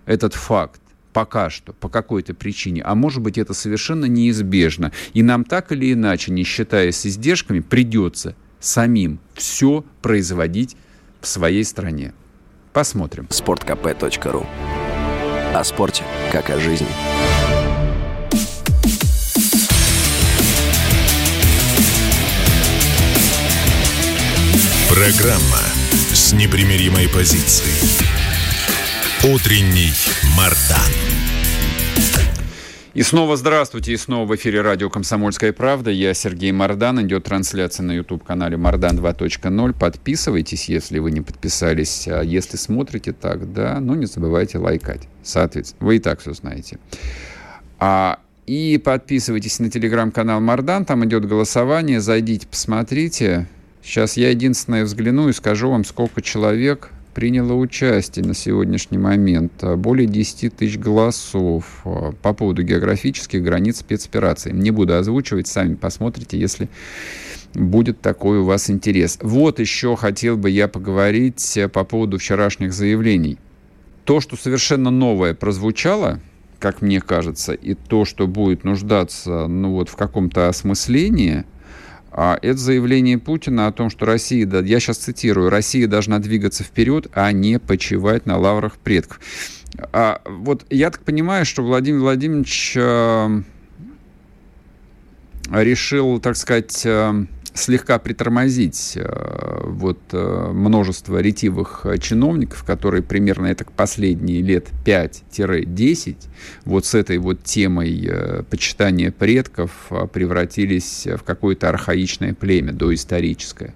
этот 0.05 0.35
факт, 0.35 0.81
пока 1.13 1.49
что, 1.49 1.73
по 1.73 1.89
какой-то 1.89 2.35
причине, 2.35 2.83
а 2.83 2.93
может 2.93 3.23
быть 3.23 3.39
это 3.39 3.55
совершенно 3.55 4.05
неизбежно. 4.05 4.91
И 5.13 5.23
нам 5.23 5.45
так 5.45 5.71
или 5.71 5.93
иначе, 5.93 6.31
не 6.31 6.43
считаясь 6.43 7.05
издержками, 7.05 7.59
придется 7.59 8.35
самим 8.59 9.19
все 9.35 9.83
производить 10.01 10.75
в 11.21 11.27
своей 11.27 11.63
стране. 11.63 12.13
Посмотрим. 12.73 13.27
Спорткп.ру 13.29 14.45
О 15.53 15.63
спорте, 15.63 16.03
как 16.31 16.49
о 16.49 16.59
жизни. 16.59 16.87
Программа 24.89 25.63
с 26.13 26.33
непримиримой 26.33 27.07
позицией. 27.09 27.73
Утренний 29.23 29.91
Мардан. 30.37 31.18
И 32.95 33.03
снова 33.03 33.37
здравствуйте, 33.37 33.93
и 33.93 33.97
снова 33.97 34.25
в 34.25 34.35
эфире 34.35 34.61
радио 34.61 34.89
«Комсомольская 34.89 35.53
правда». 35.53 35.91
Я 35.91 36.15
Сергей 36.15 36.51
Мордан. 36.51 36.99
Идет 37.05 37.25
трансляция 37.25 37.83
на 37.83 37.91
YouTube-канале 37.91 38.57
«Мордан 38.57 38.97
2.0». 38.97 39.73
Подписывайтесь, 39.79 40.69
если 40.69 40.97
вы 40.97 41.11
не 41.11 41.21
подписались. 41.21 42.07
А 42.07 42.23
если 42.23 42.57
смотрите 42.57 43.13
так, 43.13 43.53
да, 43.53 43.79
ну 43.79 43.93
не 43.93 44.07
забывайте 44.07 44.57
лайкать. 44.57 45.07
Соответственно, 45.21 45.85
вы 45.85 45.97
и 45.97 45.99
так 45.99 46.19
все 46.19 46.33
знаете. 46.33 46.79
А, 47.77 48.17
и 48.47 48.81
подписывайтесь 48.83 49.59
на 49.59 49.69
телеграм-канал 49.69 50.41
Мардан, 50.41 50.83
там 50.83 51.05
идет 51.05 51.27
голосование, 51.27 52.01
зайдите, 52.01 52.47
посмотрите. 52.47 53.47
Сейчас 53.83 54.17
я 54.17 54.31
единственное 54.31 54.83
взгляну 54.83 55.29
и 55.29 55.33
скажу 55.33 55.69
вам, 55.69 55.85
сколько 55.85 56.23
человек 56.23 56.89
приняло 57.13 57.53
участие 57.53 58.25
на 58.25 58.33
сегодняшний 58.33 58.97
момент 58.97 59.51
а, 59.61 59.75
более 59.75 60.07
10 60.07 60.55
тысяч 60.55 60.77
голосов 60.77 61.81
а, 61.85 62.11
по 62.21 62.33
поводу 62.33 62.63
географических 62.63 63.43
границ 63.43 63.79
спецоперации. 63.79 64.51
Не 64.51 64.71
буду 64.71 64.95
озвучивать, 64.95 65.47
сами 65.47 65.75
посмотрите, 65.75 66.39
если 66.39 66.69
будет 67.53 68.01
такой 68.01 68.39
у 68.39 68.45
вас 68.45 68.69
интерес. 68.69 69.17
Вот 69.21 69.59
еще 69.59 69.95
хотел 69.95 70.37
бы 70.37 70.49
я 70.49 70.67
поговорить 70.67 71.57
э, 71.57 71.67
по 71.67 71.83
поводу 71.83 72.17
вчерашних 72.19 72.73
заявлений. 72.73 73.37
То, 74.05 74.21
что 74.21 74.35
совершенно 74.35 74.91
новое 74.91 75.33
прозвучало, 75.33 76.19
как 76.59 76.81
мне 76.81 77.01
кажется, 77.01 77.53
и 77.53 77.73
то, 77.73 78.05
что 78.05 78.27
будет 78.27 78.63
нуждаться 78.63 79.47
ну, 79.47 79.71
вот, 79.71 79.89
в 79.89 79.95
каком-то 79.95 80.47
осмыслении– 80.47 81.45
а 81.58 81.58
это 82.11 82.57
заявление 82.57 83.17
Путина 83.17 83.67
о 83.67 83.71
том, 83.71 83.89
что 83.89 84.05
Россия, 84.05 84.47
я 84.61 84.79
сейчас 84.79 84.97
цитирую, 84.97 85.49
Россия 85.49 85.87
должна 85.87 86.19
двигаться 86.19 86.63
вперед, 86.63 87.07
а 87.13 87.31
не 87.31 87.59
почивать 87.59 88.25
на 88.25 88.37
лаврах 88.37 88.77
предков. 88.77 89.19
А, 89.91 90.21
вот 90.25 90.65
я 90.69 90.89
так 90.89 91.03
понимаю, 91.03 91.45
что 91.45 91.61
Владимир 91.61 91.99
Владимирович 91.99 92.73
э, 92.75 93.41
решил, 95.51 96.19
так 96.19 96.35
сказать, 96.35 96.81
э, 96.85 97.25
слегка 97.59 97.99
притормозить 97.99 98.93
э, 98.95 99.61
вот 99.65 99.99
э, 100.11 100.51
множество 100.51 101.19
ретивых 101.19 101.81
э, 101.85 101.97
чиновников, 101.97 102.63
которые 102.63 103.03
примерно 103.03 103.47
это 103.47 103.65
последние 103.65 104.41
лет 104.41 104.69
5-10 104.85 106.15
вот 106.65 106.85
с 106.85 106.95
этой 106.95 107.17
вот 107.17 107.43
темой 107.43 108.09
почитания 108.49 109.11
предков 109.11 109.71
превратились 110.13 111.07
в 111.07 111.23
какое-то 111.23 111.69
архаичное 111.69 112.33
племя, 112.33 112.73
доисторическое. 112.73 113.73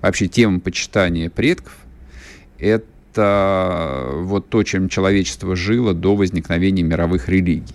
Вообще 0.00 0.28
тема 0.28 0.60
почитания 0.60 1.30
предков– 1.30 1.76
это 2.58 4.10
вот 4.14 4.48
то, 4.48 4.62
чем 4.62 4.88
человечество 4.88 5.56
жило 5.56 5.94
до 5.94 6.16
возникновения 6.16 6.82
мировых 6.82 7.28
религий. 7.28 7.74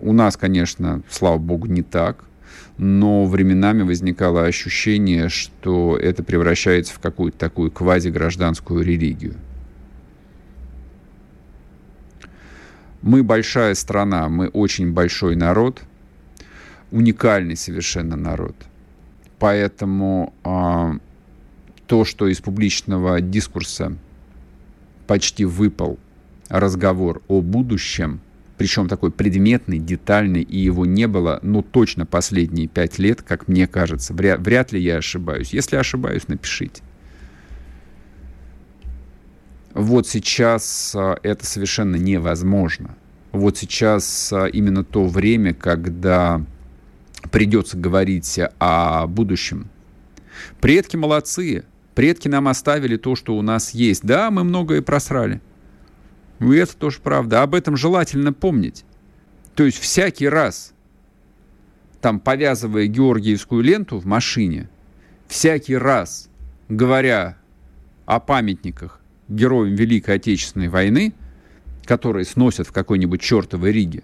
У 0.00 0.12
нас, 0.12 0.36
конечно, 0.36 1.02
слава 1.10 1.38
богу, 1.38 1.66
не 1.66 1.82
так 1.82 2.27
но 2.78 3.26
временами 3.26 3.82
возникало 3.82 4.44
ощущение, 4.44 5.28
что 5.28 5.96
это 5.96 6.22
превращается 6.22 6.94
в 6.94 7.00
какую-то 7.00 7.36
такую 7.36 7.72
квазигражданскую 7.72 8.84
религию. 8.84 9.34
Мы 13.02 13.22
большая 13.22 13.74
страна, 13.74 14.28
мы 14.28 14.48
очень 14.48 14.92
большой 14.92 15.34
народ, 15.34 15.82
уникальный 16.92 17.56
совершенно 17.56 18.16
народ. 18.16 18.54
Поэтому 19.38 20.32
э, 20.44 20.98
то, 21.86 22.04
что 22.04 22.28
из 22.28 22.40
публичного 22.40 23.20
дискурса 23.20 23.96
почти 25.06 25.44
выпал 25.44 25.98
разговор 26.48 27.22
о 27.28 27.40
будущем– 27.40 28.20
причем 28.58 28.88
такой 28.88 29.12
предметный, 29.12 29.78
детальный, 29.78 30.42
и 30.42 30.58
его 30.58 30.84
не 30.84 31.06
было, 31.06 31.38
ну, 31.42 31.62
точно 31.62 32.04
последние 32.04 32.66
пять 32.66 32.98
лет, 32.98 33.22
как 33.22 33.46
мне 33.46 33.68
кажется. 33.68 34.12
Вряд, 34.12 34.40
вряд 34.40 34.72
ли 34.72 34.80
я 34.80 34.96
ошибаюсь. 34.96 35.52
Если 35.52 35.76
ошибаюсь, 35.76 36.26
напишите. 36.26 36.82
Вот 39.74 40.08
сейчас 40.08 40.92
а, 40.96 41.18
это 41.22 41.46
совершенно 41.46 41.94
невозможно. 41.94 42.96
Вот 43.30 43.56
сейчас 43.56 44.32
а, 44.32 44.46
именно 44.46 44.82
то 44.82 45.06
время, 45.06 45.54
когда 45.54 46.44
придется 47.30 47.76
говорить 47.76 48.40
о 48.58 49.06
будущем. 49.06 49.68
Предки 50.60 50.96
молодцы. 50.96 51.64
Предки 51.94 52.26
нам 52.26 52.48
оставили 52.48 52.96
то, 52.96 53.14
что 53.14 53.36
у 53.36 53.42
нас 53.42 53.70
есть. 53.70 54.04
Да, 54.04 54.32
мы 54.32 54.42
многое 54.42 54.82
просрали. 54.82 55.40
Ну, 56.38 56.52
это 56.52 56.76
тоже 56.76 57.00
правда. 57.02 57.42
Об 57.42 57.54
этом 57.54 57.76
желательно 57.76 58.32
помнить. 58.32 58.84
То 59.54 59.64
есть 59.64 59.78
всякий 59.78 60.28
раз, 60.28 60.72
там, 62.00 62.20
повязывая 62.20 62.86
георгиевскую 62.86 63.62
ленту 63.62 63.98
в 63.98 64.06
машине, 64.06 64.68
всякий 65.26 65.76
раз, 65.76 66.28
говоря 66.68 67.36
о 68.06 68.20
памятниках 68.20 69.00
героям 69.28 69.74
Великой 69.74 70.16
Отечественной 70.16 70.68
войны, 70.68 71.12
которые 71.84 72.24
сносят 72.24 72.68
в 72.68 72.72
какой-нибудь 72.72 73.20
чертовой 73.20 73.72
Риге, 73.72 74.02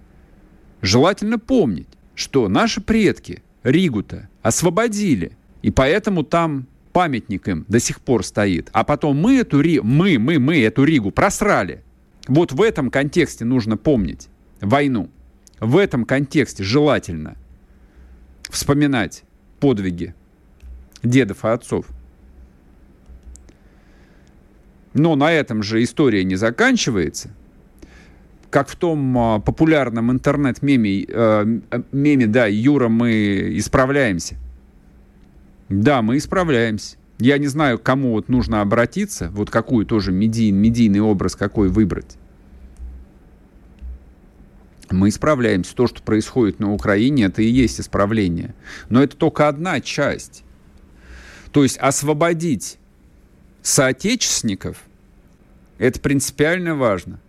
желательно 0.82 1.38
помнить, 1.38 1.88
что 2.14 2.48
наши 2.48 2.80
предки 2.80 3.42
Ригу-то 3.62 4.28
освободили, 4.42 5.36
и 5.62 5.70
поэтому 5.70 6.24
там 6.24 6.66
памятник 6.92 7.48
им 7.48 7.64
до 7.68 7.80
сих 7.80 8.00
пор 8.00 8.24
стоит. 8.24 8.68
А 8.72 8.84
потом 8.84 9.16
мы 9.18 9.38
эту 9.38 9.60
Ригу, 9.60 9.86
мы, 9.86 10.18
мы, 10.18 10.38
мы 10.38 10.60
эту 10.62 10.84
Ригу 10.84 11.10
просрали. 11.10 11.82
Вот 12.26 12.52
в 12.52 12.62
этом 12.62 12.90
контексте 12.90 13.44
нужно 13.44 13.76
помнить 13.76 14.28
войну. 14.60 15.10
В 15.60 15.76
этом 15.76 16.04
контексте 16.04 16.64
желательно 16.64 17.36
вспоминать 18.48 19.24
подвиги 19.60 20.14
дедов 21.02 21.44
и 21.44 21.48
отцов. 21.48 21.86
Но 24.94 25.16
на 25.16 25.32
этом 25.32 25.62
же 25.62 25.82
история 25.82 26.24
не 26.24 26.36
заканчивается. 26.36 27.30
Как 28.50 28.68
в 28.68 28.76
том 28.76 29.18
а, 29.18 29.40
популярном 29.40 30.12
интернет-меме, 30.12 31.04
э, 31.08 31.60
меме, 31.90 32.26
да, 32.28 32.46
Юра, 32.46 32.88
мы 32.88 33.58
исправляемся. 33.58 34.36
Да, 35.68 36.02
мы 36.02 36.18
исправляемся. 36.18 36.96
Я 37.18 37.38
не 37.38 37.46
знаю, 37.46 37.78
к 37.78 37.82
кому 37.82 38.12
вот 38.12 38.28
нужно 38.28 38.60
обратиться, 38.60 39.30
вот 39.30 39.50
какую 39.50 39.86
тоже 39.86 40.10
медийный, 40.10 40.58
медийный 40.58 41.00
образ 41.00 41.36
какой 41.36 41.68
выбрать. 41.68 42.16
Мы 44.90 45.08
исправляемся. 45.08 45.74
То, 45.74 45.86
что 45.86 46.02
происходит 46.02 46.60
на 46.60 46.72
Украине, 46.72 47.24
это 47.24 47.42
и 47.42 47.46
есть 47.46 47.80
исправление. 47.80 48.54
Но 48.88 49.02
это 49.02 49.16
только 49.16 49.48
одна 49.48 49.80
часть. 49.80 50.44
То 51.52 51.62
есть 51.62 51.78
освободить 51.78 52.78
соотечественников– 53.62 54.82
это 55.78 56.00
принципиально 56.00 56.74
важно. 56.74 57.20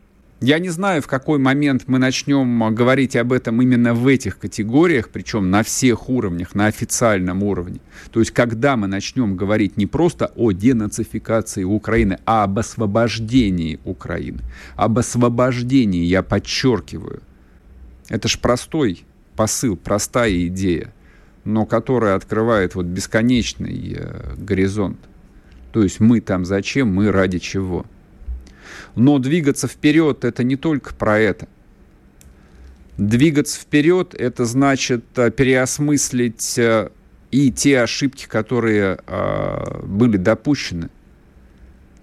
Я 0.42 0.60
не 0.60 0.70
знаю, 0.70 1.02
в 1.02 1.08
какой 1.08 1.40
момент 1.40 1.84
мы 1.88 1.98
начнем 1.98 2.76
говорить 2.76 3.16
об 3.16 3.32
этом 3.32 3.62
именно 3.62 3.94
в 3.94 4.06
этих 4.06 4.38
категориях, 4.38 5.08
причем 5.10 5.50
на 5.50 5.64
всех 5.64 6.10
уровнях, 6.10 6.56
на 6.56 6.66
официальном 6.66 7.42
уровне. 7.42 7.80
То 8.12 8.20
есть, 8.20 8.32
когда 8.32 8.76
мы 8.76 8.88
начнем 8.88 9.38
говорить 9.38 9.78
не 9.78 9.86
просто 9.86 10.34
о 10.36 10.52
денацификации 10.52 11.64
Украины, 11.64 12.20
а 12.26 12.44
об 12.44 12.60
освобождении 12.60 13.80
Украины. 13.86 14.40
Об 14.76 15.00
освобождении, 15.00 16.04
я 16.04 16.22
подчеркиваю. 16.22 17.22
Это 18.10 18.28
ж 18.28 18.38
простой 18.38 19.06
посыл, 19.38 19.78
простая 19.78 20.48
идея, 20.48 20.94
но 21.46 21.66
которая 21.66 22.16
открывает 22.16 22.76
вот 22.76 22.86
бесконечный 22.88 23.96
э, 23.98 24.36
горизонт. 24.38 25.00
То 25.72 25.82
есть 25.82 26.02
мы 26.02 26.20
там 26.20 26.44
зачем, 26.44 26.94
мы 26.94 27.10
ради 27.10 27.40
чего– 27.40 27.86
но 28.96 29.20
двигаться 29.20 29.68
вперед 29.68 30.26
это 30.26 30.44
не 30.44 30.56
только 30.56 30.94
про 30.94 31.20
это. 31.20 31.48
Двигаться 32.98 33.60
вперед 33.60 34.14
это 34.14 34.46
значит 34.46 35.04
э, 35.18 35.30
переосмыслить 35.30 36.58
э, 36.58 36.90
и 37.32 37.52
те 37.52 37.82
ошибки, 37.82 38.26
которые 38.26 39.00
э, 39.06 39.82
были 39.84 40.16
допущены. 40.16 40.90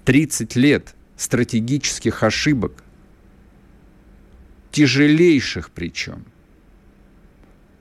30 0.04 0.56
лет 0.56 0.94
стратегических 1.16 2.22
ошибок, 2.22 2.84
тяжелейших 4.70 5.70
причем, 5.70 6.24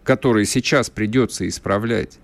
которые 0.03 0.45
сейчас 0.45 0.89
придется 0.89 1.47
исправлять. 1.47 2.19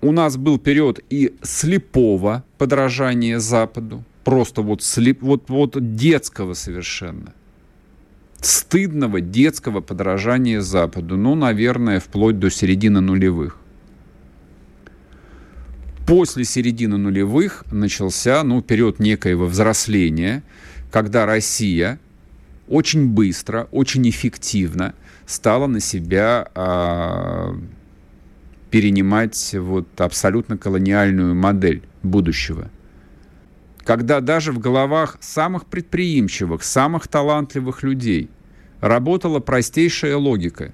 У 0.00 0.12
нас 0.12 0.36
был 0.36 0.58
период 0.58 1.00
и 1.10 1.34
слепого 1.42 2.44
подражания 2.58 3.38
Западу, 3.38 4.04
просто 4.26 4.60
вот, 4.60 4.82
слеп, 4.82 5.22
вот, 5.22 5.48
вот 5.50 5.94
детского 5.94 6.54
совершенно. 6.54 7.32
Стыдного 8.40 9.20
детского 9.20 9.80
подражания 9.80 10.60
Западу. 10.60 11.16
Ну, 11.16 11.36
наверное, 11.36 12.00
вплоть 12.00 12.40
до 12.40 12.50
середины 12.50 13.00
нулевых. 13.00 13.56
После 16.08 16.44
середины 16.44 16.96
нулевых 16.96 17.64
начался 17.70 18.42
ну, 18.42 18.62
период 18.62 18.98
некоего 18.98 19.46
взросления, 19.46 20.42
когда 20.90 21.24
Россия 21.24 22.00
очень 22.66 23.06
быстро, 23.06 23.68
очень 23.70 24.10
эффективно 24.10 24.94
стала 25.26 25.68
на 25.68 25.78
себя 25.78 26.48
э, 26.52 27.54
перенимать 28.72 29.54
вот 29.56 29.86
абсолютно 30.00 30.58
колониальную 30.58 31.36
модель 31.36 31.82
будущего 32.02 32.70
когда 33.86 34.20
даже 34.20 34.50
в 34.50 34.58
головах 34.58 35.16
самых 35.20 35.66
предприимчивых, 35.66 36.64
самых 36.64 37.06
талантливых 37.06 37.84
людей 37.84 38.28
работала 38.80 39.38
простейшая 39.38 40.16
логика. 40.16 40.72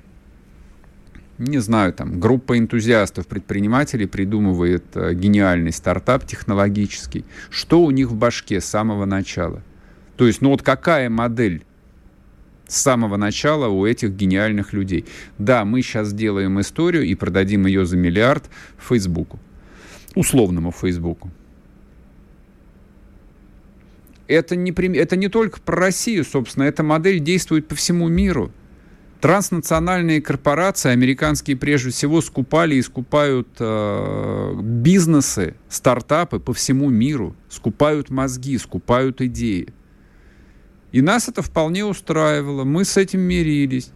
Не 1.37 1.59
знаю, 1.59 1.93
там 1.93 2.19
группа 2.19 2.59
энтузиастов, 2.59 3.27
предпринимателей 3.27 4.07
придумывает 4.07 4.85
э, 4.95 5.13
гениальный 5.13 5.73
стартап 5.73 6.27
технологический. 6.27 7.27
Что 7.51 7.83
у 7.83 7.91
них 7.91 8.11
в 8.11 8.15
башке 8.15 8.63
с 8.63 8.65
самого 8.65 9.05
начала? 9.05 9.63
То 10.17 10.27
есть, 10.27 10.41
ну 10.41 10.51
вот 10.51 10.63
какая 10.63 11.11
модель 11.11 11.65
с 12.67 12.77
самого 12.81 13.19
начала 13.19 13.69
у 13.69 13.85
этих 13.85 14.13
гениальных 14.13 14.73
людей? 14.73 15.05
Да, 15.37 15.67
мы 15.67 15.83
сейчас 15.83 16.09
сделаем 16.09 16.59
историю 16.61 17.03
и 17.03 17.15
продадим 17.15 17.67
ее 17.67 17.85
за 17.85 17.97
миллиард 17.99 18.45
Фейсбуку. 18.79 19.39
Условному 20.15 20.71
Фейсбуку 20.71 21.31
это 24.33 24.57
не, 24.57 24.73
это 24.97 25.17
не 25.17 25.29
только 25.29 25.61
про 25.61 25.77
Россию, 25.77 26.25
собственно, 26.25 26.65
эта 26.65 26.83
модель 26.83 27.21
действует 27.21 27.69
по 27.69 27.75
всему 27.75 28.09
миру. 28.09 28.53
Транснациональные 29.21 30.21
корпорации, 30.21 30.91
американские 30.91 31.57
прежде 31.57 31.91
всего, 31.91 32.21
скупали 32.21 32.75
и 32.75 32.83
скупают 32.83 33.49
э, 33.61 34.55
бизнесы, 34.61 35.55
стартапы 35.69 36.41
по 36.41 36.53
всему 36.53 36.91
миру, 36.91 37.37
скупают 37.49 38.11
мозги, 38.11 38.59
скупают 38.59 39.21
идеи. 39.21 39.69
И 40.91 41.01
нас 41.01 41.29
это 41.29 41.41
вполне 41.41 41.85
устраивало, 41.85 42.65
мы 42.65 42.85
с 42.85 42.97
этим 42.97 43.21
мирились. 43.21 43.93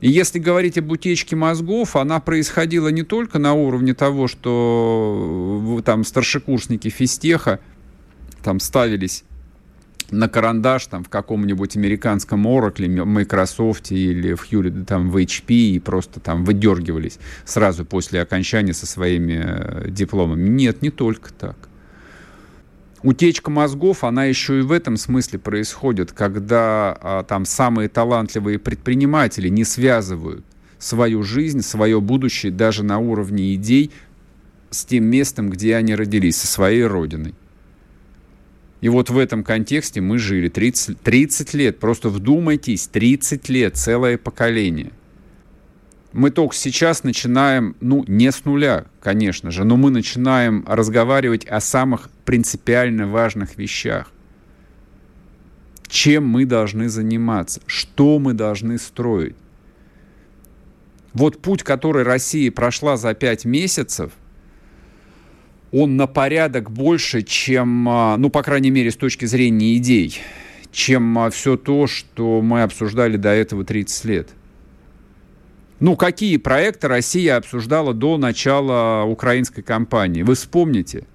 И 0.00 0.10
если 0.10 0.38
говорить 0.38 0.78
об 0.78 0.90
утечке 0.90 1.34
мозгов, 1.34 1.96
она 1.96 2.20
происходила 2.20 2.88
не 2.88 3.02
только 3.02 3.38
на 3.38 3.54
уровне 3.54 3.94
того, 3.94 4.28
что 4.28 5.82
там 5.84 6.04
старшекурсники 6.04 6.88
физтеха 6.88 7.60
там 8.44 8.60
ставились 8.60 9.24
на 10.10 10.28
карандаш 10.28 10.86
там 10.86 11.02
в 11.02 11.08
каком-нибудь 11.08 11.76
американском 11.76 12.46
Oracle, 12.46 13.04
Microsoft 13.04 13.90
или 13.90 14.34
в 14.34 14.46
Hewlett, 14.50 14.84
там 14.84 15.10
в 15.10 15.16
HP 15.16 15.46
и 15.48 15.78
просто 15.80 16.20
там 16.20 16.44
выдергивались 16.44 17.18
сразу 17.44 17.84
после 17.84 18.20
окончания 18.20 18.74
со 18.74 18.86
своими 18.86 19.42
э, 19.44 19.90
дипломами. 19.90 20.48
Нет, 20.48 20.82
не 20.82 20.90
только 20.90 21.32
так. 21.32 21.56
Утечка 23.02 23.50
мозгов, 23.50 24.04
она 24.04 24.24
еще 24.24 24.60
и 24.60 24.62
в 24.62 24.72
этом 24.72 24.96
смысле 24.96 25.38
происходит, 25.38 26.12
когда 26.12 26.96
а, 27.02 27.22
там 27.22 27.44
самые 27.44 27.90
талантливые 27.90 28.58
предприниматели 28.58 29.50
не 29.50 29.64
связывают 29.64 30.42
свою 30.78 31.22
жизнь, 31.22 31.60
свое 31.60 32.00
будущее 32.00 32.50
даже 32.50 32.82
на 32.82 32.98
уровне 32.98 33.54
идей 33.54 33.90
с 34.70 34.86
тем 34.86 35.04
местом, 35.04 35.50
где 35.50 35.76
они 35.76 35.94
родились, 35.94 36.36
со 36.38 36.46
своей 36.46 36.84
родиной. 36.84 37.34
И 38.84 38.88
вот 38.90 39.08
в 39.08 39.16
этом 39.16 39.44
контексте 39.44 40.02
мы 40.02 40.18
жили 40.18 40.50
30, 40.50 41.00
30 41.00 41.54
лет. 41.54 41.78
Просто 41.80 42.10
вдумайтесь, 42.10 42.86
30 42.86 43.48
лет, 43.48 43.78
целое 43.78 44.18
поколение. 44.18 44.92
Мы 46.12 46.30
только 46.30 46.54
сейчас 46.54 47.02
начинаем, 47.02 47.76
ну, 47.80 48.04
не 48.06 48.30
с 48.30 48.44
нуля, 48.44 48.84
конечно 49.00 49.50
же, 49.50 49.64
но 49.64 49.78
мы 49.78 49.90
начинаем 49.90 50.66
разговаривать 50.68 51.46
о 51.46 51.60
самых 51.60 52.10
принципиально 52.26 53.06
важных 53.06 53.56
вещах. 53.56 54.12
Чем 55.88 56.28
мы 56.28 56.44
должны 56.44 56.90
заниматься, 56.90 57.62
что 57.66 58.18
мы 58.18 58.34
должны 58.34 58.76
строить. 58.76 59.36
Вот 61.14 61.40
путь, 61.40 61.62
который 61.62 62.02
Россия 62.02 62.52
прошла 62.52 62.98
за 62.98 63.14
пять 63.14 63.46
месяцев– 63.46 64.12
он 65.74 65.96
на 65.96 66.06
порядок 66.06 66.70
больше, 66.70 67.22
чем, 67.22 67.88
а, 67.88 68.16
ну, 68.16 68.30
по 68.30 68.42
крайней 68.44 68.70
мере, 68.70 68.92
с 68.92 68.96
точки 68.96 69.24
зрения 69.24 69.76
идей, 69.76 70.20
чем 70.70 71.18
а, 71.18 71.30
все 71.30 71.56
то, 71.56 71.88
что 71.88 72.40
мы 72.42 72.62
обсуждали 72.62 73.16
до 73.16 73.30
этого 73.30 73.64
30 73.64 74.04
лет. 74.04 74.28
Ну, 75.80 75.96
какие 75.96 76.36
проекты 76.36 76.86
Россия 76.86 77.36
обсуждала 77.36 77.92
до 77.92 78.16
начала 78.18 79.02
украинской 79.04 79.62
кампании? 79.62 80.22
Вы 80.22 80.36
вспомните– 80.36 81.06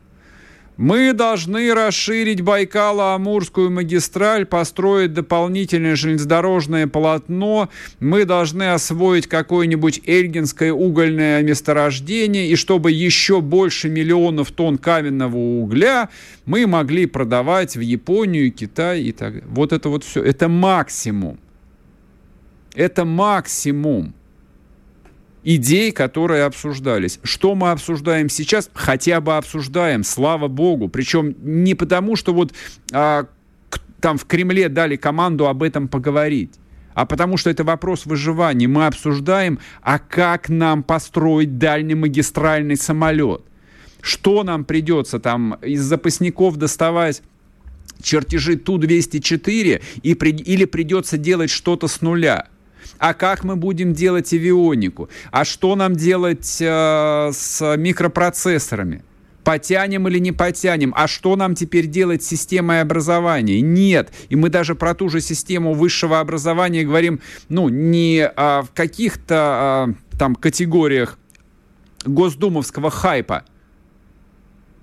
мы 0.79 1.11
должны 1.11 1.73
расширить 1.73 2.39
Байкало-Амурскую 2.39 3.69
магистраль, 3.69 4.45
построить 4.45 5.11
дополнительное 5.11 5.97
железнодорожное 5.97 6.87
полотно. 6.87 7.67
Мы 7.99 8.23
должны 8.23 8.71
освоить 8.71 9.27
какое-нибудь 9.27 9.99
эльгинское 10.05 10.71
угольное 10.71 11.43
месторождение. 11.43 12.47
И 12.47 12.55
чтобы 12.55 12.93
еще 12.93 13.41
больше 13.41 13.89
миллионов 13.89 14.53
тонн 14.53 14.77
каменного 14.77 15.35
угля 15.35 16.07
мы 16.45 16.65
могли 16.65 17.07
продавать 17.07 17.75
в 17.75 17.81
Японию, 17.81 18.49
Китай 18.49 19.01
и 19.01 19.11
так 19.11 19.33
далее. 19.33 19.49
Вот 19.49 19.73
это 19.73 19.89
вот 19.89 20.05
все. 20.05 20.23
Это 20.23 20.47
максимум. 20.47 21.39
Это 22.73 23.03
максимум 23.03 24.13
идей, 25.43 25.91
которые 25.91 26.43
обсуждались. 26.43 27.19
Что 27.23 27.55
мы 27.55 27.71
обсуждаем 27.71 28.29
сейчас? 28.29 28.69
Хотя 28.73 29.21
бы 29.21 29.37
обсуждаем, 29.37 30.03
слава 30.03 30.47
богу. 30.47 30.89
Причем 30.89 31.35
не 31.41 31.75
потому, 31.75 32.15
что 32.15 32.33
вот 32.33 32.53
а, 32.91 33.25
к, 33.69 33.79
там 34.01 34.17
в 34.17 34.25
Кремле 34.25 34.69
дали 34.69 34.95
команду 34.95 35.47
об 35.47 35.63
этом 35.63 35.87
поговорить, 35.87 36.51
а 36.93 37.05
потому 37.05 37.37
что 37.37 37.49
это 37.49 37.63
вопрос 37.63 38.05
выживания. 38.05 38.67
Мы 38.67 38.85
обсуждаем, 38.85 39.59
а 39.81 39.99
как 39.99 40.49
нам 40.49 40.83
построить 40.83 41.57
дальний 41.57 41.95
магистральный 41.95 42.75
самолет? 42.75 43.41
Что 44.01 44.43
нам 44.43 44.65
придется 44.65 45.19
там 45.19 45.55
из 45.61 45.81
запасников 45.81 46.57
доставать 46.57 47.21
чертежи 48.01 48.55
Ту-204 48.57 49.81
и 50.03 50.13
при, 50.13 50.31
или 50.31 50.65
придется 50.65 51.17
делать 51.17 51.49
что-то 51.49 51.87
с 51.87 52.01
нуля? 52.01 52.47
А 52.97 53.13
как 53.13 53.43
мы 53.43 53.55
будем 53.55 53.93
делать 53.93 54.33
авионику, 54.33 55.09
а 55.31 55.45
что 55.45 55.75
нам 55.75 55.95
делать 55.95 56.57
э, 56.59 57.29
с 57.33 57.75
микропроцессорами. 57.77 59.03
Потянем 59.43 60.07
или 60.07 60.19
не 60.19 60.31
потянем? 60.31 60.93
А 60.95 61.07
что 61.07 61.35
нам 61.35 61.55
теперь 61.55 61.87
делать 61.87 62.21
с 62.21 62.27
системой 62.27 62.81
образования? 62.81 63.61
Нет. 63.61 64.11
И 64.27 64.35
мы 64.35 64.49
даже 64.49 64.75
про 64.75 64.93
ту 64.93 65.09
же 65.09 65.21
систему 65.21 65.73
высшего 65.73 66.19
образования 66.19 66.83
говорим, 66.83 67.19
ну, 67.47 67.69
не 67.69 68.29
а, 68.35 68.61
в 68.61 68.71
каких-то 68.71 69.35
а, 69.35 69.93
там 70.19 70.35
категориях 70.35 71.17
госдумовского 72.05 72.91
хайпа. 72.91 73.45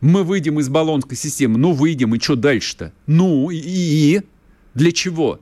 Мы 0.00 0.24
выйдем 0.24 0.58
из 0.58 0.68
баллонской 0.68 1.16
системы. 1.16 1.58
Ну, 1.58 1.72
выйдем, 1.72 2.14
и 2.14 2.20
что 2.20 2.34
дальше-то? 2.34 2.92
Ну, 3.06 3.50
и 3.52 4.22
для 4.74 4.92
чего? 4.92 5.40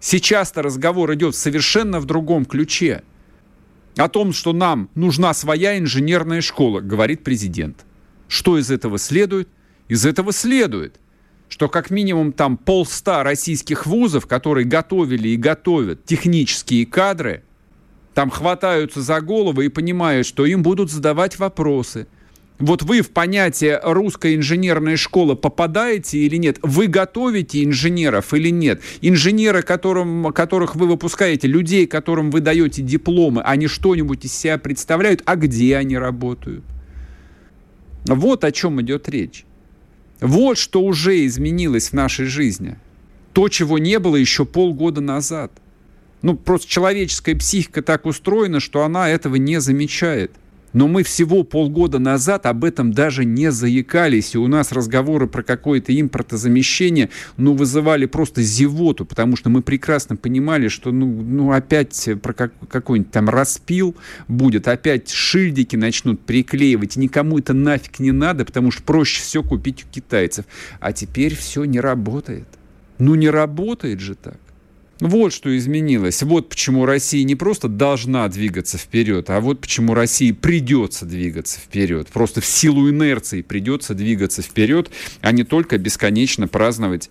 Сейчас-то 0.00 0.62
разговор 0.62 1.12
идет 1.14 1.34
совершенно 1.34 2.00
в 2.00 2.04
другом 2.04 2.44
ключе. 2.44 3.02
О 3.96 4.08
том, 4.08 4.32
что 4.32 4.52
нам 4.52 4.90
нужна 4.94 5.34
своя 5.34 5.78
инженерная 5.78 6.40
школа, 6.40 6.80
говорит 6.80 7.24
президент. 7.24 7.84
Что 8.28 8.58
из 8.58 8.70
этого 8.70 8.98
следует? 8.98 9.48
Из 9.88 10.06
этого 10.06 10.32
следует, 10.32 11.00
что 11.48 11.68
как 11.68 11.90
минимум 11.90 12.32
там 12.32 12.56
полста 12.56 13.24
российских 13.24 13.86
вузов, 13.86 14.26
которые 14.26 14.66
готовили 14.66 15.28
и 15.28 15.36
готовят 15.36 16.04
технические 16.04 16.86
кадры, 16.86 17.42
там 18.14 18.30
хватаются 18.30 19.00
за 19.00 19.20
головы 19.20 19.66
и 19.66 19.70
понимают, 19.70 20.26
что 20.26 20.46
им 20.46 20.62
будут 20.62 20.90
задавать 20.90 21.38
вопросы– 21.38 22.06
вот 22.58 22.82
вы 22.82 23.02
в 23.02 23.10
понятие 23.10 23.80
русская 23.82 24.34
инженерная 24.34 24.96
школа 24.96 25.36
попадаете 25.36 26.18
или 26.18 26.36
нет? 26.36 26.58
Вы 26.62 26.88
готовите 26.88 27.62
инженеров 27.62 28.34
или 28.34 28.48
нет? 28.50 28.82
Инженеры, 29.00 29.62
которым, 29.62 30.32
которых 30.32 30.74
вы 30.74 30.88
выпускаете, 30.88 31.46
людей, 31.46 31.86
которым 31.86 32.30
вы 32.30 32.40
даете 32.40 32.82
дипломы, 32.82 33.42
они 33.42 33.68
что-нибудь 33.68 34.24
из 34.24 34.32
себя 34.32 34.58
представляют? 34.58 35.22
А 35.24 35.36
где 35.36 35.76
они 35.76 35.96
работают? 35.96 36.64
Вот 38.06 38.42
о 38.42 38.50
чем 38.50 38.80
идет 38.82 39.08
речь. 39.08 39.44
Вот 40.20 40.58
что 40.58 40.82
уже 40.82 41.24
изменилось 41.26 41.90
в 41.90 41.92
нашей 41.92 42.26
жизни. 42.26 42.76
То, 43.34 43.48
чего 43.48 43.78
не 43.78 44.00
было 44.00 44.16
еще 44.16 44.44
полгода 44.44 45.00
назад. 45.00 45.52
Ну, 46.22 46.36
просто 46.36 46.68
человеческая 46.68 47.36
психика 47.36 47.82
так 47.82 48.04
устроена, 48.04 48.58
что 48.58 48.82
она 48.82 49.08
этого 49.08 49.36
не 49.36 49.60
замечает. 49.60 50.32
Но 50.78 50.86
мы 50.86 51.02
всего 51.02 51.42
полгода 51.42 51.98
назад 51.98 52.46
об 52.46 52.62
этом 52.62 52.92
даже 52.92 53.24
не 53.24 53.50
заикались, 53.50 54.36
и 54.36 54.38
у 54.38 54.46
нас 54.46 54.70
разговоры 54.70 55.26
про 55.26 55.42
какое-то 55.42 55.92
импортозамещение, 56.00 57.10
ну, 57.36 57.54
вызывали 57.54 58.06
просто 58.06 58.42
зевоту, 58.42 59.04
потому 59.04 59.34
что 59.34 59.50
мы 59.50 59.60
прекрасно 59.60 60.14
понимали, 60.14 60.68
что, 60.68 60.92
ну, 60.92 61.06
ну 61.08 61.50
опять 61.50 62.08
про 62.22 62.32
как, 62.32 62.52
какой-нибудь 62.68 63.10
там 63.10 63.28
распил 63.28 63.96
будет, 64.28 64.68
опять 64.68 65.10
шильдики 65.10 65.74
начнут 65.74 66.20
приклеивать, 66.20 66.94
никому 66.94 67.40
это 67.40 67.54
нафиг 67.54 67.98
не 67.98 68.12
надо, 68.12 68.44
потому 68.44 68.70
что 68.70 68.84
проще 68.84 69.20
все 69.20 69.42
купить 69.42 69.84
у 69.84 69.92
китайцев. 69.92 70.44
А 70.78 70.92
теперь 70.92 71.34
все 71.34 71.64
не 71.64 71.80
работает. 71.80 72.46
Ну, 73.00 73.16
не 73.16 73.30
работает 73.30 73.98
же 73.98 74.14
так. 74.14 74.38
Вот 75.00 75.32
что 75.32 75.56
изменилось. 75.56 76.22
Вот 76.22 76.48
почему 76.48 76.84
Россия 76.84 77.24
не 77.24 77.36
просто 77.36 77.68
должна 77.68 78.26
двигаться 78.28 78.78
вперед, 78.78 79.30
а 79.30 79.40
вот 79.40 79.60
почему 79.60 79.94
России 79.94 80.32
придется 80.32 81.06
двигаться 81.06 81.60
вперед. 81.60 82.08
Просто 82.08 82.40
в 82.40 82.46
силу 82.46 82.90
инерции 82.90 83.42
придется 83.42 83.94
двигаться 83.94 84.42
вперед, 84.42 84.90
а 85.20 85.30
не 85.30 85.44
только 85.44 85.78
бесконечно 85.78 86.48
праздновать 86.48 87.10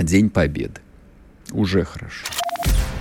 День 0.00 0.30
Победы. 0.30 0.80
Уже 1.52 1.84
хорошо. 1.84 2.26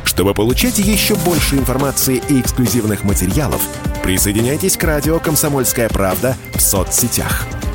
Чтобы 0.03 0.33
получать 0.35 0.77
еще 0.77 1.15
больше 1.15 1.55
информации 1.55 2.21
и 2.29 2.39
эксклюзивных 2.39 3.03
материалов, 3.03 3.61
присоединяйтесь 4.03 4.77
к 4.77 4.83
радио 4.83 5.19
«Комсомольская 5.19 5.89
правда» 5.89 6.37
в 6.53 6.61
соцсетях– 6.61 7.47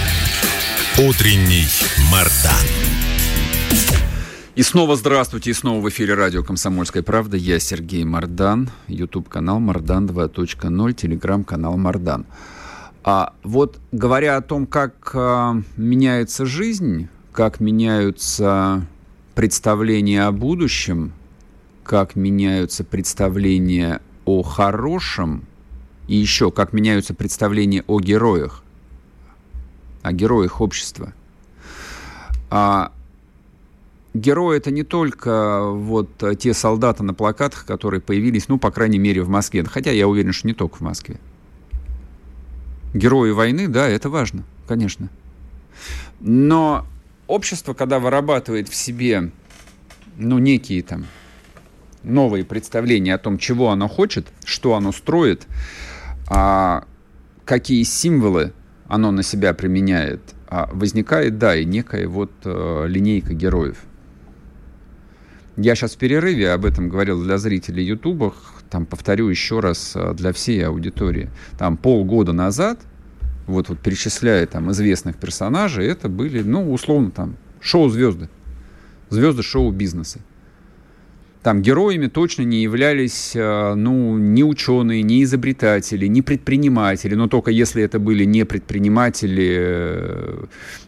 Утренний 0.99 1.67
Мардан. 2.11 2.51
И 4.55 4.61
снова 4.61 4.97
здравствуйте, 4.97 5.51
и 5.51 5.53
снова 5.53 5.79
в 5.79 5.87
эфире 5.87 6.15
радио 6.15 6.43
«Комсомольская 6.43 7.01
правда». 7.01 7.37
Я 7.37 7.59
Сергей 7.59 8.03
Мардан, 8.03 8.69
YouTube-канал 8.87 9.61
Мардан 9.61 10.05
2.0, 10.05 10.93
телеграм-канал 10.93 11.77
Мардан. 11.77 12.25
А 13.05 13.33
вот 13.41 13.79
говоря 13.93 14.35
о 14.35 14.41
том, 14.41 14.67
как 14.67 15.11
а, 15.13 15.61
меняется 15.77 16.45
жизнь, 16.45 17.07
как 17.31 17.61
меняются 17.61 18.85
представления 19.33 20.23
о 20.23 20.33
будущем, 20.33 21.13
как 21.85 22.17
меняются 22.17 22.83
представления 22.83 24.01
о 24.25 24.43
хорошем, 24.43 25.45
и 26.09 26.17
еще 26.17 26.51
как 26.51 26.73
меняются 26.73 27.13
представления 27.13 27.85
о 27.87 28.01
героях, 28.01 28.61
о 30.01 30.11
героях 30.11 30.61
общества. 30.61 31.13
А 32.49 32.91
герои 34.13 34.57
это 34.57 34.71
не 34.71 34.83
только 34.83 35.63
вот 35.63 36.09
те 36.39 36.53
солдаты 36.53 37.03
на 37.03 37.13
плакатах, 37.13 37.65
которые 37.65 38.01
появились, 38.01 38.47
ну, 38.47 38.57
по 38.57 38.71
крайней 38.71 38.99
мере, 38.99 39.21
в 39.21 39.29
Москве. 39.29 39.63
Хотя 39.63 39.91
я 39.91 40.07
уверен, 40.07 40.33
что 40.33 40.47
не 40.47 40.53
только 40.53 40.77
в 40.77 40.81
Москве. 40.81 41.17
Герои 42.93 43.31
войны, 43.31 43.67
да, 43.67 43.87
это 43.87 44.09
важно, 44.09 44.43
конечно. 44.67 45.09
Но 46.19 46.85
общество, 47.27 47.73
когда 47.73 47.99
вырабатывает 47.99 48.67
в 48.67 48.75
себе, 48.75 49.31
ну, 50.17 50.39
некие 50.39 50.83
там 50.83 51.05
новые 52.03 52.43
представления 52.43 53.15
о 53.15 53.17
том, 53.17 53.37
чего 53.37 53.69
оно 53.69 53.87
хочет, 53.87 54.27
что 54.43 54.75
оно 54.75 54.91
строит, 54.91 55.47
а 56.27 56.83
какие 57.45 57.83
символы 57.83 58.53
оно 58.91 59.11
на 59.11 59.23
себя 59.23 59.53
применяет, 59.53 60.19
а 60.49 60.69
возникает, 60.73 61.37
да, 61.37 61.55
и 61.55 61.63
некая 61.63 62.09
вот 62.09 62.31
э, 62.43 62.85
линейка 62.89 63.33
героев. 63.33 63.77
Я 65.55 65.75
сейчас 65.75 65.93
в 65.93 65.97
перерыве 65.97 66.51
об 66.51 66.65
этом 66.65 66.89
говорил 66.89 67.23
для 67.23 67.37
зрителей 67.37 67.85
Ютуба, 67.85 68.33
там 68.69 68.85
повторю 68.85 69.29
еще 69.29 69.61
раз 69.61 69.93
э, 69.95 70.13
для 70.13 70.33
всей 70.33 70.65
аудитории. 70.65 71.29
Там 71.57 71.77
полгода 71.77 72.33
назад, 72.33 72.81
вот, 73.47 73.69
вот 73.69 73.79
перечисляя 73.79 74.45
там 74.45 74.69
известных 74.71 75.15
персонажей, 75.15 75.87
это 75.87 76.09
были, 76.09 76.43
ну, 76.43 76.73
условно, 76.73 77.11
там, 77.11 77.37
шоу-звезды. 77.61 78.27
Звезды 79.09 79.41
шоу-бизнеса 79.41 80.19
там 81.43 81.61
героями 81.61 82.07
точно 82.07 82.43
не 82.43 82.61
являлись, 82.61 83.35
э, 83.35 83.73
ну, 83.73 84.17
ни 84.17 84.43
ученые, 84.43 85.01
ни 85.01 85.23
изобретатели, 85.23 86.05
ни 86.05 86.21
предприниматели, 86.21 87.15
но 87.15 87.27
только 87.27 87.51
если 87.51 87.83
это 87.83 87.99
были 87.99 88.25
не 88.25 88.45
предприниматели, 88.45 89.57
э, 89.59 90.45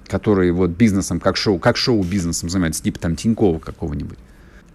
которые 0.07 0.51
вот 0.51 0.71
бизнесом, 0.71 1.19
как 1.19 1.37
шоу, 1.37 1.57
как 1.57 1.75
шоу-бизнесом 1.77 2.49
занимаются, 2.49 2.83
типа 2.83 2.99
там 2.99 3.15
Тинькова 3.15 3.59
какого-нибудь. 3.59 4.17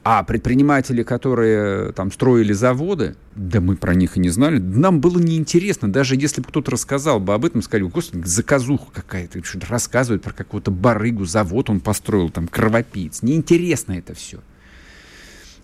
А 0.03 0.23
предприниматели, 0.23 1.03
которые 1.03 1.93
там 1.93 2.11
строили 2.11 2.53
заводы, 2.53 3.15
да 3.37 3.61
мы 3.61 3.77
про 3.77 3.95
них 3.95 4.17
и 4.17 4.21
не 4.21 4.31
знали, 4.31 4.59
нам 4.59 5.01
было 5.01 5.19
неинтересно, 5.19 5.93
даже 5.93 6.17
если 6.17 6.41
бы 6.41 6.49
кто-то 6.49 6.71
рассказал 6.71 7.21
бы 7.21 7.35
об 7.35 7.45
этом, 7.45 7.63
сказали, 7.63 7.89
господи, 7.89 8.25
заказуха 8.25 8.87
какая-то, 8.93 9.45
что-то 9.45 9.67
рассказывают 9.69 10.23
про 10.23 10.33
какого-то 10.33 10.71
барыгу, 10.71 11.25
завод 11.25 11.69
он 11.69 11.81
построил, 11.81 12.31
там, 12.31 12.49
кровопийц. 12.49 13.23
Неинтересно 13.23 13.93
это 13.93 14.15
все. 14.15 14.39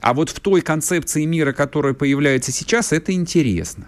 А 0.04 0.12
вот 0.12 0.28
в 0.28 0.38
той 0.38 0.60
концепции 0.60 1.24
мира, 1.24 1.54
которая 1.54 1.94
появляется 1.94 2.52
сейчас, 2.52 2.92
это 2.92 3.12
интересно. 3.12 3.86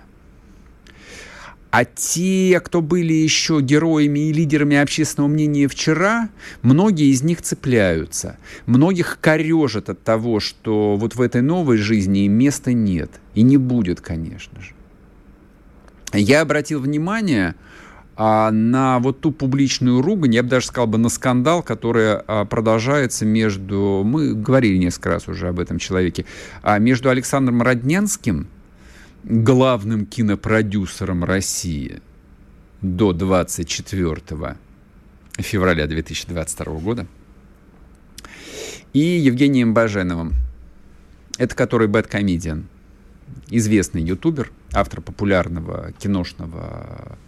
А 1.70 1.85
те, 1.85 2.59
кто 2.64 2.81
были 2.81 3.12
еще 3.12 3.61
героями 3.61 4.31
и 4.31 4.33
лидерами 4.33 4.79
общественного 4.79 5.29
мнения 5.29 5.68
вчера, 5.68 6.31
многие 6.62 7.11
из 7.12 7.22
них 7.22 7.42
цепляются. 7.42 8.38
Многих 8.64 9.18
корежат 9.20 9.90
от 9.90 10.05
того, 10.05 10.40
что 10.40 10.96
вот 10.96 11.16
в 11.16 11.20
этой 11.20 11.42
новой 11.42 11.76
жизни 11.76 12.24
им 12.24 12.33
места 12.33 12.72
нет. 12.72 13.11
И 13.35 13.42
не 13.42 13.59
будет, 13.59 14.00
конечно 14.00 14.59
же. 14.62 14.72
Я 16.14 16.40
обратил 16.40 16.81
внимание, 16.81 17.57
а 18.16 18.50
на 18.50 18.98
вот 18.98 19.20
ту 19.20 19.31
публичную 19.31 20.00
ругань, 20.00 20.35
я 20.35 20.42
бы 20.42 20.48
даже 20.48 20.66
сказал 20.66 20.87
бы 20.87 20.96
на 20.96 21.11
скандал, 21.11 21.62
который 21.62 22.16
а, 22.16 22.46
продолжается 22.46 23.26
между, 23.26 24.02
мы 24.05 24.33
говорили 24.33 24.79
несколько 24.79 25.11
раз 25.11 25.29
уже 25.29 25.48
об 25.48 25.61
этом 25.61 25.79
человеке, 25.79 26.24
а 26.62 26.79
между 26.79 27.11
Александром 27.11 27.61
Роднянским, 27.61 28.48
главным 29.22 30.07
кинопродюсером 30.07 31.24
России 31.24 32.00
до 32.81 33.12
24 33.12 34.57
февраля 35.38 35.87
2022 35.87 36.64
года, 36.79 37.07
и 38.94 39.00
Евгением 39.00 39.74
Баженовым, 39.74 40.33
это 41.37 41.55
который 41.55 41.88
Bad 41.88 42.09
Comedian, 42.09 42.64
известный 43.50 44.02
ютубер, 44.02 44.52
автор 44.72 45.02
популярного 45.02 45.92
киношного 45.98 47.18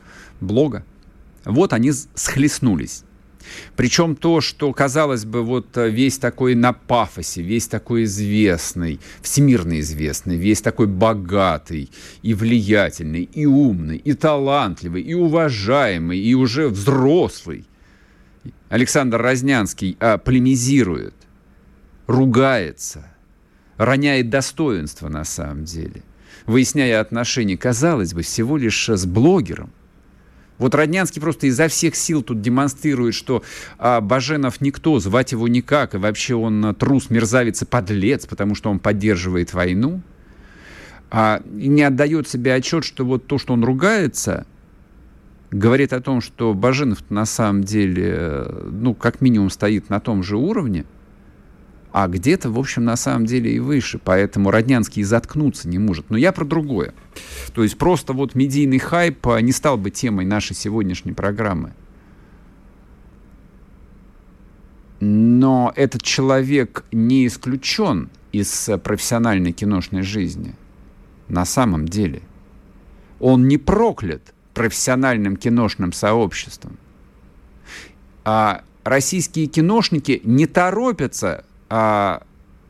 блога. 0.40 0.84
Вот 1.44 1.72
они 1.72 1.92
схлестнулись. 1.92 3.04
Причем 3.76 4.16
то, 4.16 4.40
что, 4.40 4.72
казалось 4.72 5.24
бы, 5.24 5.42
вот 5.42 5.76
э, 5.76 5.88
весь 5.88 6.18
такой 6.18 6.54
на 6.54 6.72
пафосе, 6.72 7.42
весь 7.42 7.66
такой 7.66 8.04
известный, 8.04 9.00
всемирно 9.22 9.80
известный, 9.80 10.36
весь 10.36 10.60
такой 10.60 10.86
богатый 10.86 11.90
и 12.22 12.34
влиятельный, 12.34 13.22
и 13.22 13.46
умный, 13.46 13.96
и 13.96 14.12
талантливый, 14.12 15.02
и 15.02 15.14
уважаемый, 15.14 16.18
и 16.18 16.34
уже 16.34 16.68
взрослый, 16.68 17.64
Александр 18.68 19.20
Разнянский 19.20 19.96
а, 20.00 20.18
полемизирует, 20.18 21.14
ругается, 22.06 23.06
роняет 23.76 24.30
достоинство 24.30 25.08
на 25.08 25.24
самом 25.24 25.64
деле, 25.64 26.02
выясняя 26.46 27.00
отношения, 27.00 27.56
казалось 27.56 28.12
бы, 28.12 28.22
всего 28.22 28.56
лишь 28.56 28.88
с 28.88 29.06
блогером. 29.06 29.70
Вот 30.58 30.74
Роднянский 30.74 31.20
просто 31.20 31.46
изо 31.46 31.68
всех 31.68 31.94
сил 31.94 32.22
тут 32.22 32.40
демонстрирует, 32.40 33.14
что 33.14 33.42
а, 33.78 34.00
Баженов 34.00 34.60
никто, 34.60 34.98
звать 34.98 35.32
его 35.32 35.46
никак, 35.48 35.94
и 35.94 35.98
вообще 35.98 36.34
он 36.34 36.64
а, 36.64 36.74
трус, 36.74 37.10
мерзавец 37.10 37.62
и 37.62 37.64
подлец, 37.64 38.26
потому 38.26 38.54
что 38.54 38.70
он 38.70 38.80
поддерживает 38.80 39.54
войну. 39.54 40.02
А, 41.10 41.40
и 41.56 41.68
не 41.68 41.82
отдает 41.82 42.28
себе 42.28 42.54
отчет, 42.54 42.84
что 42.84 43.04
вот 43.04 43.26
то, 43.26 43.38
что 43.38 43.54
он 43.54 43.64
ругается, 43.64 44.46
говорит 45.50 45.92
о 45.92 46.00
том, 46.00 46.20
что 46.20 46.52
Баженов 46.54 46.98
на 47.08 47.24
самом 47.24 47.62
деле, 47.62 48.46
ну, 48.70 48.94
как 48.94 49.20
минимум 49.20 49.50
стоит 49.50 49.88
на 49.88 50.00
том 50.00 50.22
же 50.22 50.36
уровне, 50.36 50.84
а 51.92 52.06
где-то, 52.06 52.50
в 52.50 52.58
общем, 52.58 52.84
на 52.84 52.96
самом 52.96 53.26
деле 53.26 53.52
и 53.52 53.58
выше. 53.58 53.98
Поэтому 54.02 54.50
Роднянский 54.50 55.02
заткнуться 55.02 55.68
не 55.68 55.78
может. 55.78 56.10
Но 56.10 56.16
я 56.16 56.32
про 56.32 56.44
другое. 56.44 56.92
То 57.54 57.62
есть 57.62 57.78
просто 57.78 58.12
вот 58.12 58.34
медийный 58.34 58.78
хайп 58.78 59.26
а, 59.28 59.40
не 59.40 59.52
стал 59.52 59.78
бы 59.78 59.90
темой 59.90 60.26
нашей 60.26 60.54
сегодняшней 60.54 61.12
программы. 61.12 61.72
Но 65.00 65.72
этот 65.76 66.02
человек 66.02 66.84
не 66.92 67.26
исключен 67.26 68.10
из 68.32 68.68
профессиональной 68.82 69.52
киношной 69.52 70.02
жизни. 70.02 70.54
На 71.28 71.44
самом 71.44 71.86
деле. 71.88 72.22
Он 73.20 73.48
не 73.48 73.58
проклят 73.58 74.34
профессиональным 74.54 75.36
киношным 75.36 75.92
сообществом. 75.92 76.78
А 78.24 78.62
российские 78.84 79.46
киношники 79.46 80.20
не 80.24 80.46
торопятся 80.46 81.44
а, 81.44 81.47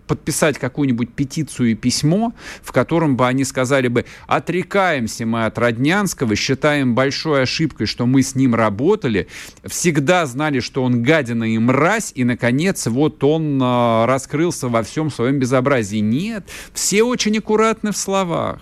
подписать 0.09 0.59
какую-нибудь 0.59 1.13
петицию 1.13 1.71
и 1.71 1.75
письмо, 1.75 2.33
в 2.63 2.73
котором 2.73 3.17
бы 3.17 3.29
они 3.29 3.45
сказали 3.45 3.87
бы, 3.87 4.07
отрекаемся 4.27 5.27
мы 5.27 5.45
от 5.45 5.59
Роднянского, 5.59 6.35
считаем 6.35 6.95
большой 6.97 7.43
ошибкой, 7.43 7.87
что 7.87 8.07
мы 8.07 8.23
с 8.23 8.35
ним 8.35 8.57
работали, 8.57 9.29
всегда 9.65 10.27
знали, 10.27 10.59
что 10.59 10.83
он 10.83 11.03
гадина 11.03 11.45
и 11.45 11.59
мразь, 11.59 12.13
и, 12.17 12.25
наконец, 12.25 12.87
вот 12.87 13.23
он 13.23 13.63
э, 13.63 14.05
раскрылся 14.07 14.69
во 14.69 14.83
всем 14.83 15.11
своем 15.11 15.39
безобразии. 15.39 15.99
Нет, 15.99 16.49
все 16.73 17.05
очень 17.05 17.39
аккуратны 17.39 17.93
в 17.93 17.97
словах. 17.97 18.61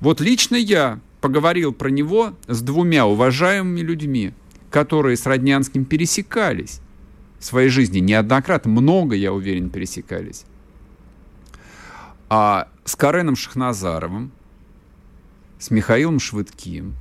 Вот 0.00 0.20
лично 0.20 0.56
я 0.56 1.00
поговорил 1.20 1.72
про 1.72 1.88
него 1.88 2.34
с 2.46 2.62
двумя 2.62 3.06
уважаемыми 3.06 3.80
людьми, 3.80 4.32
которые 4.70 5.16
с 5.16 5.26
Роднянским 5.26 5.84
пересекались 5.84 6.80
в 7.38 7.44
своей 7.44 7.68
жизни 7.68 7.98
неоднократно, 7.98 8.70
много, 8.70 9.14
я 9.14 9.32
уверен, 9.32 9.70
пересекались. 9.70 10.44
А 12.28 12.68
с 12.84 12.96
Кареном 12.96 13.36
Шахназаровым, 13.36 14.32
с 15.58 15.70
Михаилом 15.70 16.18
Швыдким, 16.18 16.94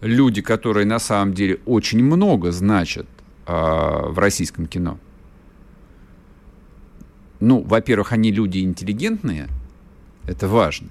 люди, 0.00 0.42
которые 0.42 0.86
на 0.86 0.98
самом 0.98 1.34
деле 1.34 1.60
очень 1.66 2.02
много 2.02 2.52
значат 2.52 3.06
а, 3.46 4.08
в 4.08 4.18
российском 4.18 4.66
кино. 4.66 4.98
Ну, 7.40 7.62
во-первых, 7.62 8.12
они 8.12 8.32
люди 8.32 8.58
интеллигентные, 8.58 9.48
это 10.26 10.48
важно. 10.48 10.88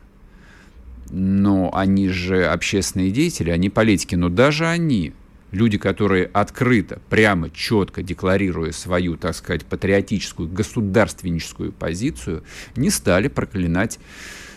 Но 1.10 1.70
они 1.74 2.10
же 2.10 2.46
общественные 2.46 3.12
деятели, 3.12 3.50
они 3.50 3.70
политики. 3.70 4.16
Но 4.16 4.30
даже 4.30 4.66
они 4.66 5.14
люди, 5.52 5.78
которые 5.78 6.26
открыто, 6.26 7.00
прямо, 7.10 7.50
четко 7.50 8.04
декларируя 8.04 8.72
свою, 8.72 9.18
так 9.18 9.36
сказать, 9.36 9.66
патриотическую, 9.66 10.50
государственническую 10.50 11.72
позицию, 11.72 12.44
не 12.76 12.90
стали 12.90 13.28
проклинать 13.28 14.00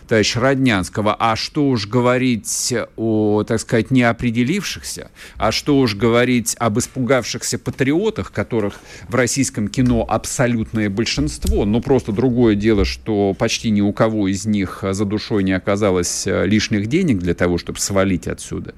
товарища 0.08 0.40
Роднянского. 0.40 1.14
А 1.16 1.36
что 1.36 1.68
уж 1.68 1.86
говорить 1.86 2.74
о, 2.96 3.44
так 3.44 3.60
сказать, 3.60 3.92
неопределившихся, 3.92 5.12
а 5.36 5.52
что 5.52 5.78
уж 5.78 5.94
говорить 5.94 6.56
об 6.58 6.80
испугавшихся 6.80 7.60
патриотах, 7.60 8.32
которых 8.32 8.80
в 9.08 9.14
российском 9.14 9.68
кино 9.68 10.04
абсолютное 10.08 10.90
большинство. 10.90 11.64
Но 11.64 11.80
просто 11.80 12.10
другое 12.10 12.56
дело, 12.56 12.84
что 12.84 13.34
почти 13.38 13.70
ни 13.70 13.80
у 13.80 13.92
кого 13.92 14.26
из 14.26 14.46
них 14.46 14.82
за 14.82 15.04
душой 15.04 15.44
не 15.44 15.52
оказалось 15.52 16.24
лишних 16.26 16.88
денег 16.88 17.18
для 17.18 17.34
того, 17.34 17.56
чтобы 17.56 17.78
свалить 17.78 18.26
отсюда. 18.26 18.74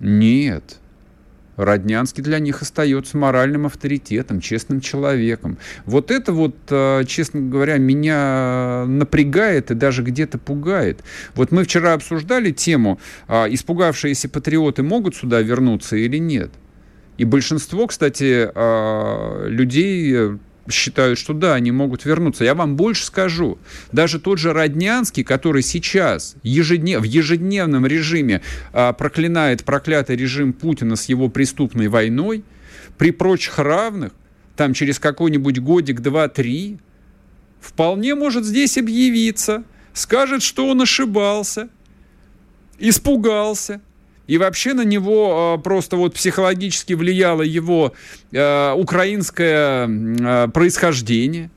Нет. 0.00 0.78
Роднянский 1.56 2.22
для 2.22 2.38
них 2.38 2.62
остается 2.62 3.18
моральным 3.18 3.66
авторитетом, 3.66 4.40
честным 4.40 4.80
человеком. 4.80 5.58
Вот 5.86 6.12
это 6.12 6.32
вот, 6.32 6.54
э, 6.70 7.02
честно 7.08 7.40
говоря, 7.40 7.78
меня 7.78 8.84
напрягает 8.86 9.72
и 9.72 9.74
даже 9.74 10.04
где-то 10.04 10.38
пугает. 10.38 11.02
Вот 11.34 11.50
мы 11.50 11.64
вчера 11.64 11.94
обсуждали 11.94 12.52
тему, 12.52 13.00
а, 13.26 13.46
испугавшиеся 13.50 14.28
патриоты 14.28 14.84
могут 14.84 15.16
сюда 15.16 15.42
вернуться 15.42 15.96
или 15.96 16.18
нет. 16.18 16.52
И 17.16 17.24
большинство, 17.24 17.88
кстати, 17.88 18.48
а, 18.54 19.48
людей 19.48 20.38
считают, 20.70 21.18
что 21.18 21.32
да, 21.32 21.54
они 21.54 21.70
могут 21.70 22.04
вернуться. 22.04 22.44
Я 22.44 22.54
вам 22.54 22.76
больше 22.76 23.04
скажу. 23.04 23.58
Даже 23.92 24.18
тот 24.18 24.38
же 24.38 24.52
Роднянский, 24.52 25.24
который 25.24 25.62
сейчас 25.62 26.36
ежеднев, 26.42 27.00
в 27.00 27.04
ежедневном 27.04 27.86
режиме 27.86 28.42
а, 28.72 28.92
проклинает 28.92 29.64
проклятый 29.64 30.16
режим 30.16 30.52
Путина 30.52 30.96
с 30.96 31.06
его 31.06 31.28
преступной 31.28 31.88
войной, 31.88 32.44
при 32.96 33.12
прочих 33.12 33.58
равных, 33.58 34.12
там 34.56 34.74
через 34.74 34.98
какой-нибудь 34.98 35.60
годик, 35.60 36.00
два, 36.00 36.28
три, 36.28 36.78
вполне 37.60 38.14
может 38.14 38.44
здесь 38.44 38.76
объявиться, 38.76 39.64
скажет, 39.92 40.42
что 40.42 40.68
он 40.68 40.82
ошибался, 40.82 41.68
испугался, 42.78 43.80
и 44.28 44.36
вообще 44.36 44.74
на 44.74 44.84
него 44.84 45.56
э, 45.58 45.62
просто 45.62 45.96
вот 45.96 46.14
психологически 46.14 46.92
влияло 46.92 47.42
его 47.42 47.94
э, 48.30 48.72
украинское 48.76 49.88
э, 49.88 50.48
происхождение. 50.48 51.50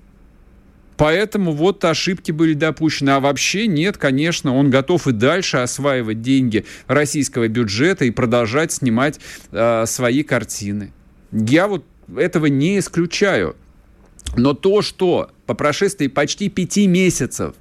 Поэтому 0.95 1.51
вот 1.51 1.83
ошибки 1.83 2.31
были 2.31 2.53
допущены. 2.53 3.09
А 3.09 3.19
вообще 3.19 3.67
нет, 3.67 3.97
конечно, 3.97 4.55
он 4.55 4.69
готов 4.69 5.07
и 5.07 5.11
дальше 5.11 5.57
осваивать 5.57 6.21
деньги 6.21 6.63
российского 6.87 7.47
бюджета 7.47 8.05
и 8.05 8.11
продолжать 8.11 8.71
снимать 8.71 9.19
э, 9.51 9.85
свои 9.85 10.23
картины. 10.23 10.93
Я 11.31 11.67
вот 11.67 11.83
этого 12.15 12.45
не 12.45 12.79
исключаю. 12.79 13.55
Но 14.37 14.53
то, 14.53 14.81
что 14.81 15.31
по 15.45 15.55
прошествии 15.55 16.07
почти 16.07 16.47
пяти 16.47 16.87
месяцев 16.87 17.55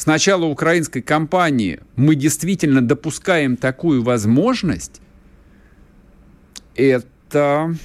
с 0.00 0.06
начала 0.06 0.46
украинской 0.46 1.02
кампании 1.02 1.78
мы 1.94 2.14
действительно 2.14 2.80
допускаем 2.80 3.58
такую 3.58 4.02
возможность, 4.02 5.02
это, 6.74 7.76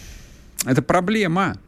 это 0.63 0.81
проблема. 0.81 1.59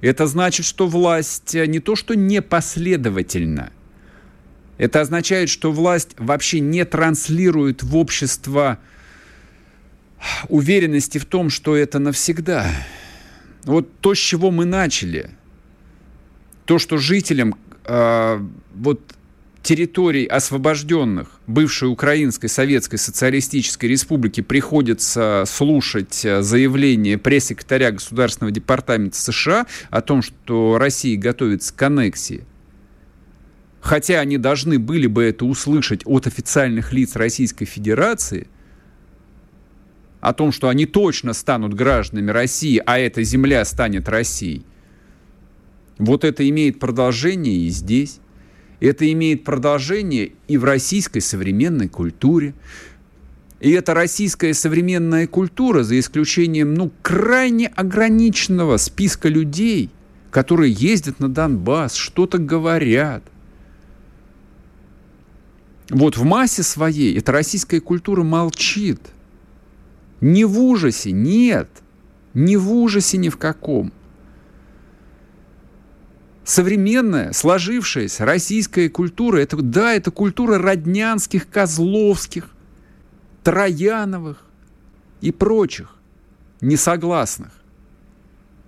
Это 0.00 0.26
значит, 0.26 0.64
что 0.64 0.86
власть 0.86 1.52
не 1.52 1.80
то 1.80 1.96
что 1.96 2.14
непоследовательна, 2.14 3.72
это 4.78 5.02
означает, 5.02 5.50
что 5.50 5.70
власть 5.70 6.12
вообще 6.16 6.60
не 6.60 6.86
транслирует 6.86 7.82
в 7.82 7.94
общество 7.94 8.78
уверенности 10.48 11.18
в 11.18 11.26
том, 11.26 11.50
что 11.50 11.76
это 11.76 11.98
навсегда. 11.98 12.70
Вот 13.64 13.94
то, 14.00 14.14
с 14.14 14.18
чего 14.18 14.50
мы 14.50 14.64
начали, 14.64 15.28
то, 16.64 16.78
что 16.78 16.96
жителям 16.96 17.54
э, 17.84 18.40
вот 18.74 19.00
территорий, 19.62 20.26
освобожденных 20.26 21.28
бывшей 21.46 21.88
Украинской 21.88 22.48
Советской 22.48 22.96
Социалистической 22.96 23.88
Республики, 23.88 24.40
приходится 24.40 25.44
слушать 25.46 26.24
э, 26.24 26.42
заявление 26.42 27.16
пресс-секретаря 27.16 27.92
Государственного 27.92 28.52
департамента 28.52 29.16
США 29.16 29.66
о 29.90 30.00
том, 30.00 30.22
что 30.22 30.78
Россия 30.78 31.18
готовится 31.18 31.72
к 31.74 31.82
аннексии. 31.82 32.44
хотя 33.80 34.20
они 34.20 34.38
должны 34.38 34.78
были 34.78 35.08
бы 35.08 35.24
это 35.24 35.44
услышать 35.44 36.02
от 36.04 36.26
официальных 36.28 36.92
лиц 36.92 37.16
Российской 37.16 37.64
Федерации, 37.64 38.46
о 40.20 40.32
том, 40.32 40.52
что 40.52 40.68
они 40.68 40.86
точно 40.86 41.32
станут 41.32 41.74
гражданами 41.74 42.30
России, 42.30 42.80
а 42.86 42.98
эта 42.98 43.24
земля 43.24 43.64
станет 43.64 44.08
Россией, 44.08 44.64
вот 45.98 46.24
это 46.24 46.48
имеет 46.48 46.78
продолжение 46.78 47.56
и 47.56 47.68
здесь. 47.70 48.20
Это 48.82 49.10
имеет 49.12 49.44
продолжение 49.44 50.32
и 50.48 50.58
в 50.58 50.64
российской 50.64 51.20
современной 51.20 51.88
культуре. 51.88 52.52
И 53.60 53.70
эта 53.70 53.94
российская 53.94 54.52
современная 54.54 55.28
культура, 55.28 55.84
за 55.84 56.00
исключением 56.00 56.74
ну, 56.74 56.90
крайне 57.00 57.68
ограниченного 57.68 58.78
списка 58.78 59.28
людей, 59.28 59.90
которые 60.32 60.72
ездят 60.72 61.20
на 61.20 61.28
Донбасс, 61.28 61.94
что-то 61.94 62.38
говорят, 62.38 63.22
вот 65.88 66.16
в 66.16 66.24
массе 66.24 66.64
своей 66.64 67.16
эта 67.16 67.30
российская 67.30 67.80
культура 67.80 68.24
молчит. 68.24 69.00
Не 70.20 70.44
в 70.44 70.58
ужасе, 70.58 71.12
нет. 71.12 71.68
Не 72.34 72.56
в 72.56 72.72
ужасе 72.72 73.16
ни 73.16 73.28
в 73.28 73.36
каком. 73.36 73.92
Современная, 76.44 77.32
сложившаяся 77.32 78.24
российская 78.24 78.88
культура, 78.88 79.38
это, 79.38 79.56
да, 79.56 79.94
это 79.94 80.10
культура 80.10 80.58
роднянских, 80.58 81.48
козловских, 81.48 82.50
трояновых 83.44 84.38
и 85.20 85.30
прочих 85.30 85.96
несогласных, 86.60 87.52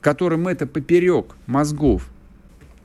которым 0.01 0.47
это 0.47 0.67
поперек 0.67 1.35
мозгов. 1.47 2.09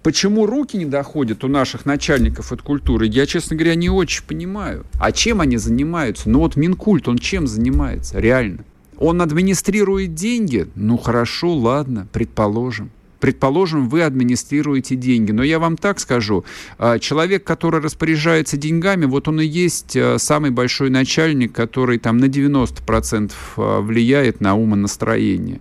Почему 0.01 0.45
руки 0.45 0.77
не 0.77 0.85
доходят 0.85 1.43
у 1.43 1.47
наших 1.47 1.85
начальников 1.85 2.51
от 2.51 2.61
культуры, 2.61 3.05
я, 3.05 3.25
честно 3.25 3.55
говоря, 3.55 3.75
не 3.75 3.89
очень 3.89 4.23
понимаю. 4.23 4.85
А 4.99 5.11
чем 5.11 5.41
они 5.41 5.57
занимаются? 5.57 6.29
Ну 6.29 6.39
вот 6.39 6.55
Минкульт, 6.55 7.07
он 7.07 7.17
чем 7.17 7.47
занимается, 7.47 8.19
реально? 8.19 8.63
Он 8.97 9.21
администрирует 9.21 10.13
деньги? 10.13 10.67
Ну 10.75 10.97
хорошо, 10.97 11.53
ладно, 11.53 12.07
предположим. 12.11 12.91
Предположим, 13.19 13.89
вы 13.89 14.03
администрируете 14.03 14.95
деньги. 14.95 15.31
Но 15.31 15.43
я 15.43 15.59
вам 15.59 15.77
так 15.77 15.99
скажу, 15.99 16.45
а, 16.77 16.99
человек, 16.99 17.43
который 17.43 17.81
распоряжается 17.81 18.57
деньгами, 18.57 19.05
вот 19.05 19.27
он 19.27 19.41
и 19.41 19.45
есть 19.45 19.95
а, 19.97 20.17
самый 20.17 20.51
большой 20.51 20.89
начальник, 20.89 21.51
который 21.51 21.99
там 21.99 22.17
на 22.17 22.25
90% 22.25 23.31
а, 23.57 23.81
влияет 23.81 24.41
на 24.41 24.55
умонастроение. 24.55 25.59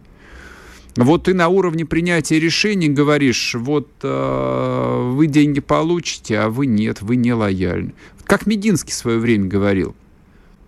Вот 0.96 1.24
ты 1.24 1.34
на 1.34 1.48
уровне 1.48 1.84
принятия 1.84 2.40
решений 2.40 2.88
говоришь, 2.88 3.54
вот 3.54 3.88
э, 4.02 5.10
вы 5.12 5.28
деньги 5.28 5.60
получите, 5.60 6.40
а 6.40 6.48
вы 6.48 6.66
нет, 6.66 7.02
вы 7.02 7.14
не 7.14 7.32
лояльны. 7.32 7.94
Как 8.24 8.46
Мединский 8.46 8.90
в 8.90 8.96
свое 8.96 9.18
время 9.18 9.46
говорил. 9.46 9.94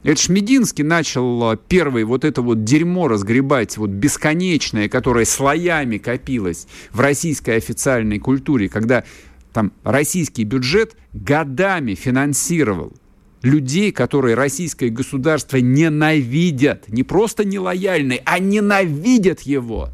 Это 0.03 0.21
ж 0.21 0.29
Мединский 0.31 0.83
начал 0.83 1.57
первый 1.69 2.05
вот 2.05 2.25
это 2.25 2.41
вот 2.41 2.65
дерьмо 2.65 3.07
разгребать, 3.07 3.77
вот 3.77 3.91
бесконечное, 3.91 4.89
которое 4.89 5.27
слоями 5.27 5.99
копилось 5.99 6.67
в 6.91 7.01
российской 7.01 7.57
официальной 7.57 8.19
культуре, 8.19 8.69
когда 8.71 9.05
там 9.53 9.73
российский 9.85 10.45
бюджет 10.45 10.97
годами 11.13 11.95
финансировал 11.95 12.95
людей, 13.43 13.93
которые 13.93 14.37
российское 14.37 14.89
государство 14.89 15.59
ненавидят. 15.59 16.89
Не 16.89 17.03
просто 17.03 17.45
нелояльны, 17.45 18.21
а 18.25 18.39
ненавидят 18.39 19.41
его 19.43 19.91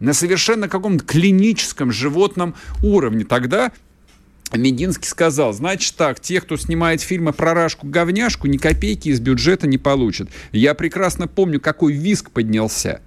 на 0.00 0.14
совершенно 0.14 0.68
каком-то 0.68 1.04
клиническом 1.04 1.92
животном 1.92 2.54
уровне. 2.82 3.24
Тогда 3.24 3.72
Мединский 4.56 5.08
сказал, 5.08 5.52
значит 5.52 5.94
так, 5.96 6.20
те, 6.20 6.40
кто 6.40 6.56
снимает 6.56 7.00
фильмы 7.00 7.32
про 7.32 7.54
Рашку-говняшку, 7.54 8.46
ни 8.46 8.56
копейки 8.56 9.08
из 9.08 9.20
бюджета 9.20 9.66
не 9.66 9.78
получат. 9.78 10.28
Я 10.52 10.74
прекрасно 10.74 11.28
помню, 11.28 11.60
какой 11.60 11.92
виск 11.92 12.30
поднялся. 12.30 13.00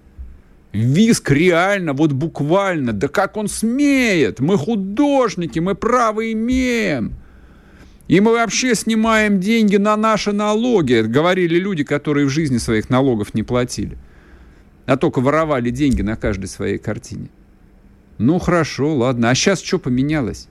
Виск 0.73 1.31
реально, 1.31 1.93
вот 1.93 2.11
буквально. 2.11 2.91
Да 2.93 3.07
как 3.07 3.37
он 3.37 3.47
смеет? 3.47 4.39
Мы 4.39 4.57
художники, 4.57 5.59
мы 5.59 5.75
право 5.75 6.31
имеем. 6.31 7.13
И 8.07 8.19
мы 8.19 8.33
вообще 8.33 8.75
снимаем 8.75 9.39
деньги 9.39 9.77
на 9.77 9.95
наши 9.95 10.31
налоги, 10.31 11.01
говорили 11.01 11.57
люди, 11.57 11.83
которые 11.83 12.25
в 12.25 12.29
жизни 12.29 12.57
своих 12.57 12.89
налогов 12.89 13.33
не 13.33 13.43
платили 13.43 13.97
а 14.85 14.97
только 14.97 15.19
воровали 15.19 15.69
деньги 15.69 16.01
на 16.01 16.15
каждой 16.15 16.47
своей 16.47 16.77
картине. 16.77 17.29
Ну 18.17 18.39
хорошо, 18.39 18.95
ладно. 18.95 19.29
А 19.29 19.35
сейчас 19.35 19.61
что 19.61 19.79
поменялось? 19.79 20.47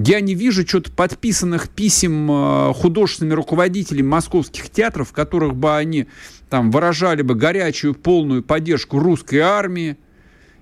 Я 0.00 0.20
не 0.20 0.36
вижу 0.36 0.64
что-то 0.64 0.92
подписанных 0.92 1.68
писем 1.68 2.30
э, 2.30 2.72
художественными 2.72 3.34
руководителями 3.34 4.06
московских 4.06 4.70
театров, 4.70 5.08
в 5.08 5.12
которых 5.12 5.56
бы 5.56 5.76
они 5.76 6.06
там 6.48 6.70
выражали 6.70 7.22
бы 7.22 7.34
горячую 7.34 7.94
полную 7.94 8.44
поддержку 8.44 9.00
русской 9.00 9.38
армии. 9.38 9.96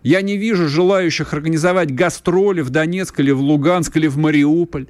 Я 0.03 0.23
не 0.23 0.39
вижу 0.39 0.69
желающих 0.69 1.35
организовать 1.35 1.95
гастроли 1.95 2.63
в 2.63 2.71
Донецк 2.71 3.21
или 3.21 3.31
в 3.31 3.43
Луганск 3.43 3.99
или 3.99 4.07
в 4.07 4.17
Мариуполь. 4.17 4.87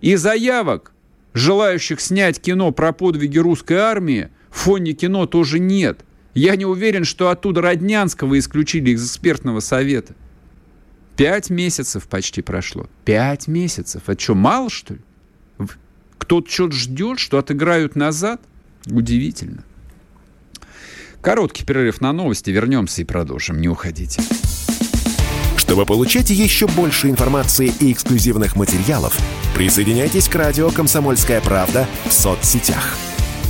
И 0.00 0.14
заявок, 0.14 0.92
желающих 1.34 2.00
снять 2.00 2.40
кино 2.40 2.70
про 2.70 2.92
подвиги 2.92 3.38
русской 3.38 3.78
армии, 3.78 4.28
в 4.48 4.58
фоне 4.58 4.92
кино 4.92 5.26
тоже 5.26 5.58
нет. 5.58 6.04
Я 6.34 6.54
не 6.54 6.66
уверен, 6.66 7.02
что 7.02 7.30
оттуда 7.30 7.62
Роднянского 7.62 8.38
исключили 8.38 8.90
из 8.90 9.04
экспертного 9.04 9.58
совета. 9.58 10.14
Пять 11.16 11.48
месяцев 11.48 12.06
почти 12.08 12.42
прошло. 12.42 12.88
Пять 13.04 13.48
месяцев. 13.48 14.02
Это 14.06 14.20
что, 14.20 14.34
мало, 14.34 14.68
что 14.68 14.94
ли? 14.94 15.00
Кто-то 16.18 16.50
что-то 16.50 16.76
ждет, 16.76 17.18
что 17.18 17.38
отыграют 17.38 17.96
назад? 17.96 18.40
Удивительно. 18.86 19.64
Короткий 21.22 21.64
перерыв 21.64 22.00
на 22.00 22.12
новости. 22.12 22.50
Вернемся 22.50 23.00
и 23.02 23.04
продолжим. 23.04 23.60
Не 23.60 23.68
уходите. 23.68 24.22
Чтобы 25.56 25.86
получать 25.86 26.30
еще 26.30 26.68
больше 26.68 27.08
информации 27.08 27.72
и 27.80 27.92
эксклюзивных 27.92 28.54
материалов, 28.54 29.18
присоединяйтесь 29.54 30.28
к 30.28 30.34
радио 30.34 30.70
«Комсомольская 30.70 31.40
правда» 31.40 31.88
в 32.06 32.12
соцсетях– 32.12 32.96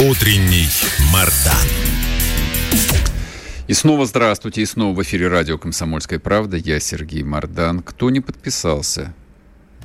Утренний 0.00 0.68
Мардан. 1.12 1.68
И 3.68 3.74
снова 3.74 4.06
здравствуйте, 4.06 4.62
и 4.62 4.66
снова 4.66 4.96
в 4.96 5.02
эфире 5.02 5.28
радио 5.28 5.58
«Комсомольская 5.58 6.18
правда». 6.18 6.56
Я 6.56 6.80
Сергей 6.80 7.22
Мардан. 7.22 7.80
Кто 7.80 8.08
не 8.08 8.20
подписался, 8.20 9.14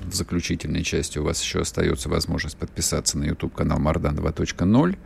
в 0.02 0.16
заключительной 0.16 0.84
части 0.84 1.20
у 1.20 1.24
вас 1.24 1.44
еще 1.44 1.60
остается 1.60 2.08
возможность 2.08 2.56
подписаться 2.58 3.18
на 3.18 3.26
YouTube-канал 3.26 3.80
Мардан 3.80 4.16
2.0 4.16 4.98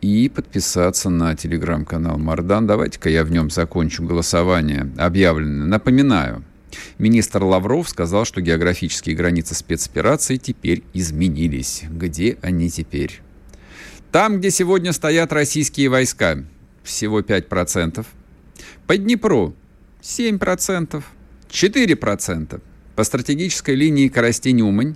и 0.00 0.28
подписаться 0.28 1.10
на 1.10 1.34
телеграм-канал 1.34 2.16
Мардан. 2.16 2.68
Давайте-ка 2.68 3.10
я 3.10 3.24
в 3.24 3.32
нем 3.32 3.50
закончу 3.50 4.04
голосование 4.04 4.92
объявленное. 4.96 5.66
Напоминаю, 5.66 6.44
Министр 6.98 7.42
Лавров 7.42 7.88
сказал, 7.88 8.24
что 8.24 8.40
географические 8.40 9.16
границы 9.16 9.56
спецоперации 9.56 10.36
теперь 10.36 10.84
изменились. 10.94 11.82
Где 11.90 12.38
они 12.42 12.70
теперь? 12.70 13.23
Там, 14.14 14.38
где 14.38 14.52
сегодня 14.52 14.92
стоят 14.92 15.32
российские 15.32 15.88
войска, 15.88 16.44
всего 16.84 17.20
5%. 17.20 18.06
По 18.86 18.96
Днепру 18.96 19.56
7%, 20.02 21.02
4% 21.48 22.60
по 22.94 23.02
стратегической 23.02 23.74
линии 23.74 24.06
Коростень-Умань, 24.06 24.94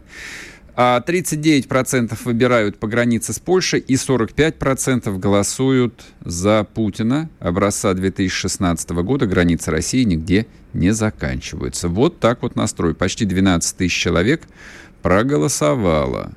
а 0.77 1.03
39% 1.05 2.17
выбирают 2.27 2.79
по 2.79 2.87
границе 2.87 3.33
с 3.33 3.41
Польшей 3.41 3.81
и 3.81 3.95
45% 3.95 5.19
голосуют 5.19 6.05
за 6.25 6.63
Путина. 6.63 7.29
Образца 7.41 7.95
2016 7.95 8.91
года 8.91 9.27
границы 9.27 9.73
России 9.73 10.05
нигде 10.05 10.47
не 10.75 10.93
заканчиваются. 10.93 11.89
Вот 11.89 12.21
так 12.21 12.43
вот 12.43 12.55
настрой. 12.55 12.95
Почти 12.95 13.25
12 13.25 13.79
тысяч 13.79 13.99
человек 13.99 14.43
проголосовало. 15.03 16.35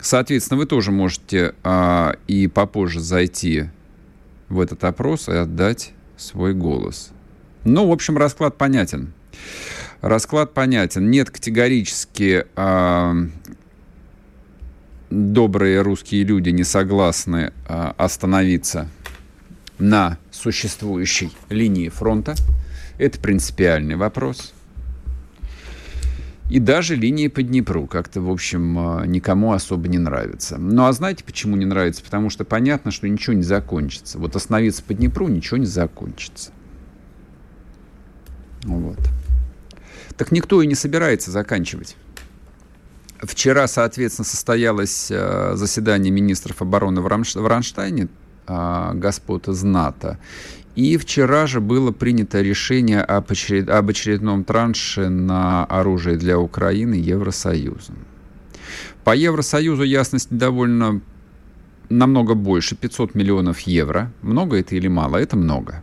Соответственно, 0.00 0.58
вы 0.58 0.66
тоже 0.66 0.92
можете 0.92 1.54
а, 1.64 2.14
и 2.26 2.46
попозже 2.46 3.00
зайти 3.00 3.64
в 4.48 4.60
этот 4.60 4.84
опрос 4.84 5.28
и 5.28 5.32
отдать 5.32 5.92
свой 6.16 6.54
голос. 6.54 7.10
Ну, 7.64 7.88
в 7.88 7.92
общем, 7.92 8.16
расклад 8.16 8.56
понятен. 8.56 9.12
Расклад 10.00 10.54
понятен. 10.54 11.10
Нет 11.10 11.30
категорически 11.30 12.46
э, 12.54 13.14
добрые 15.10 15.82
русские 15.82 16.24
люди 16.24 16.50
не 16.50 16.64
согласны 16.64 17.52
э, 17.68 17.92
остановиться 17.96 18.88
на 19.78 20.18
существующей 20.30 21.30
линии 21.48 21.88
фронта. 21.88 22.34
Это 22.98 23.18
принципиальный 23.18 23.96
вопрос. 23.96 24.52
И 26.50 26.60
даже 26.60 26.96
линии 26.96 27.28
по 27.28 27.42
Днепру 27.42 27.86
как-то, 27.86 28.20
в 28.22 28.30
общем, 28.30 29.02
никому 29.10 29.52
особо 29.52 29.86
не 29.88 29.98
нравится. 29.98 30.56
Ну 30.58 30.86
а 30.86 30.92
знаете, 30.92 31.22
почему 31.24 31.56
не 31.56 31.66
нравится? 31.66 32.02
Потому 32.02 32.30
что 32.30 32.44
понятно, 32.44 32.90
что 32.90 33.06
ничего 33.06 33.34
не 33.34 33.42
закончится. 33.42 34.18
Вот 34.18 34.34
остановиться 34.34 34.82
по 34.82 34.94
Днепру 34.94 35.28
ничего 35.28 35.58
не 35.58 35.66
закончится. 35.66 36.52
Вот. 38.62 38.98
Так 40.16 40.32
никто 40.32 40.62
и 40.62 40.66
не 40.66 40.74
собирается 40.74 41.30
заканчивать. 41.30 41.96
Вчера, 43.20 43.66
соответственно, 43.66 44.24
состоялось 44.24 45.08
э, 45.10 45.52
заседание 45.54 46.12
министров 46.12 46.62
обороны 46.62 47.00
в, 47.00 47.06
Рамш... 47.06 47.34
в 47.34 47.46
Ранштайне, 47.46 48.04
э, 48.04 48.08
господ 48.94 49.48
из 49.48 49.62
НАТО. 49.62 50.18
И 50.74 50.96
вчера 50.96 51.46
же 51.46 51.60
было 51.60 51.90
принято 51.90 52.40
решение 52.40 53.00
об, 53.00 53.30
очеред... 53.30 53.68
об 53.68 53.88
очередном 53.90 54.44
транше 54.44 55.08
на 55.08 55.64
оружие 55.64 56.16
для 56.16 56.38
Украины 56.38 56.94
Евросоюзом. 56.94 57.96
По 59.04 59.14
Евросоюзу 59.14 59.82
ясность 59.82 60.28
довольно 60.30 61.00
намного 61.88 62.34
больше, 62.34 62.76
500 62.76 63.14
миллионов 63.14 63.60
евро. 63.60 64.12
Много 64.22 64.58
это 64.58 64.76
или 64.76 64.88
мало? 64.88 65.16
Это 65.16 65.36
много. 65.36 65.82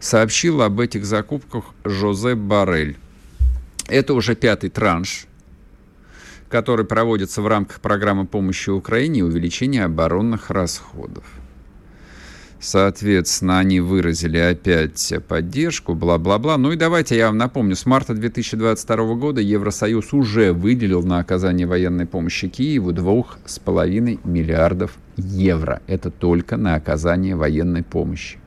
Сообщил 0.00 0.62
об 0.62 0.80
этих 0.80 1.04
закупках 1.04 1.64
Жозе 1.84 2.34
Барель. 2.34 2.96
Это 3.88 4.14
уже 4.14 4.34
пятый 4.34 4.68
транш 4.68 5.28
который 6.48 6.84
проводится 6.86 7.42
в 7.42 7.46
рамках 7.46 7.80
программы 7.80 8.26
помощи 8.26 8.70
Украине 8.70 9.20
и 9.20 9.22
увеличения 9.22 9.84
оборонных 9.84 10.50
расходов. 10.50 11.24
Соответственно, 12.60 13.60
они 13.60 13.80
выразили 13.80 14.38
опять 14.38 15.12
поддержку, 15.28 15.94
бла-бла-бла. 15.94 16.58
Ну 16.58 16.72
и 16.72 16.76
давайте 16.76 17.16
я 17.16 17.28
вам 17.28 17.38
напомню, 17.38 17.76
с 17.76 17.86
марта 17.86 18.14
2022 18.14 19.14
года 19.14 19.40
Евросоюз 19.40 20.12
уже 20.12 20.52
выделил 20.52 21.02
на 21.02 21.18
оказание 21.20 21.66
военной 21.66 22.06
помощи 22.06 22.48
Киеву 22.48 22.92
2,5 22.92 24.20
миллиардов 24.24 24.98
евро. 25.16 25.82
Это 25.86 26.10
только 26.10 26.56
на 26.56 26.74
оказание 26.74 27.36
военной 27.36 27.84
помощи. 27.84 28.38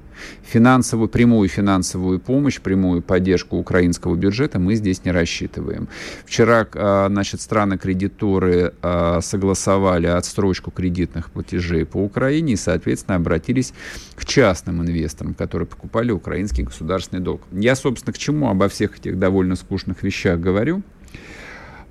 Финансовую, 0.44 1.08
прямую 1.08 1.48
финансовую 1.50 2.20
помощь, 2.20 2.60
прямую 2.60 3.02
поддержку 3.02 3.58
украинского 3.58 4.16
бюджета 4.16 4.60
мы 4.60 4.76
здесь 4.76 5.06
не 5.06 5.12
рассчитываем. 5.12 5.88
Вчера, 6.26 6.68
а, 6.74 7.08
значит, 7.10 7.42
страны-кредиторы 7.42 8.74
а, 8.82 9.22
согласовали 9.22 10.08
отстрочку 10.08 10.72
кредитных 10.72 11.32
платежей 11.32 11.86
по 11.86 11.98
Украине 11.98 12.54
и, 12.54 12.58
соответственно, 12.58 13.16
обратились 13.16 13.74
к 14.16 14.26
частным 14.26 14.82
инвесторам, 14.82 15.34
которые 15.34 15.68
покупали 15.68 16.12
украинский 16.12 16.64
государственный 16.64 17.22
долг. 17.22 17.42
Я, 17.52 17.76
собственно, 17.76 18.14
к 18.14 18.18
чему 18.18 18.50
обо 18.50 18.68
всех 18.68 18.98
этих 18.98 19.18
довольно 19.20 19.56
скучных 19.56 20.04
вещах 20.04 20.40
говорю? 20.40 20.82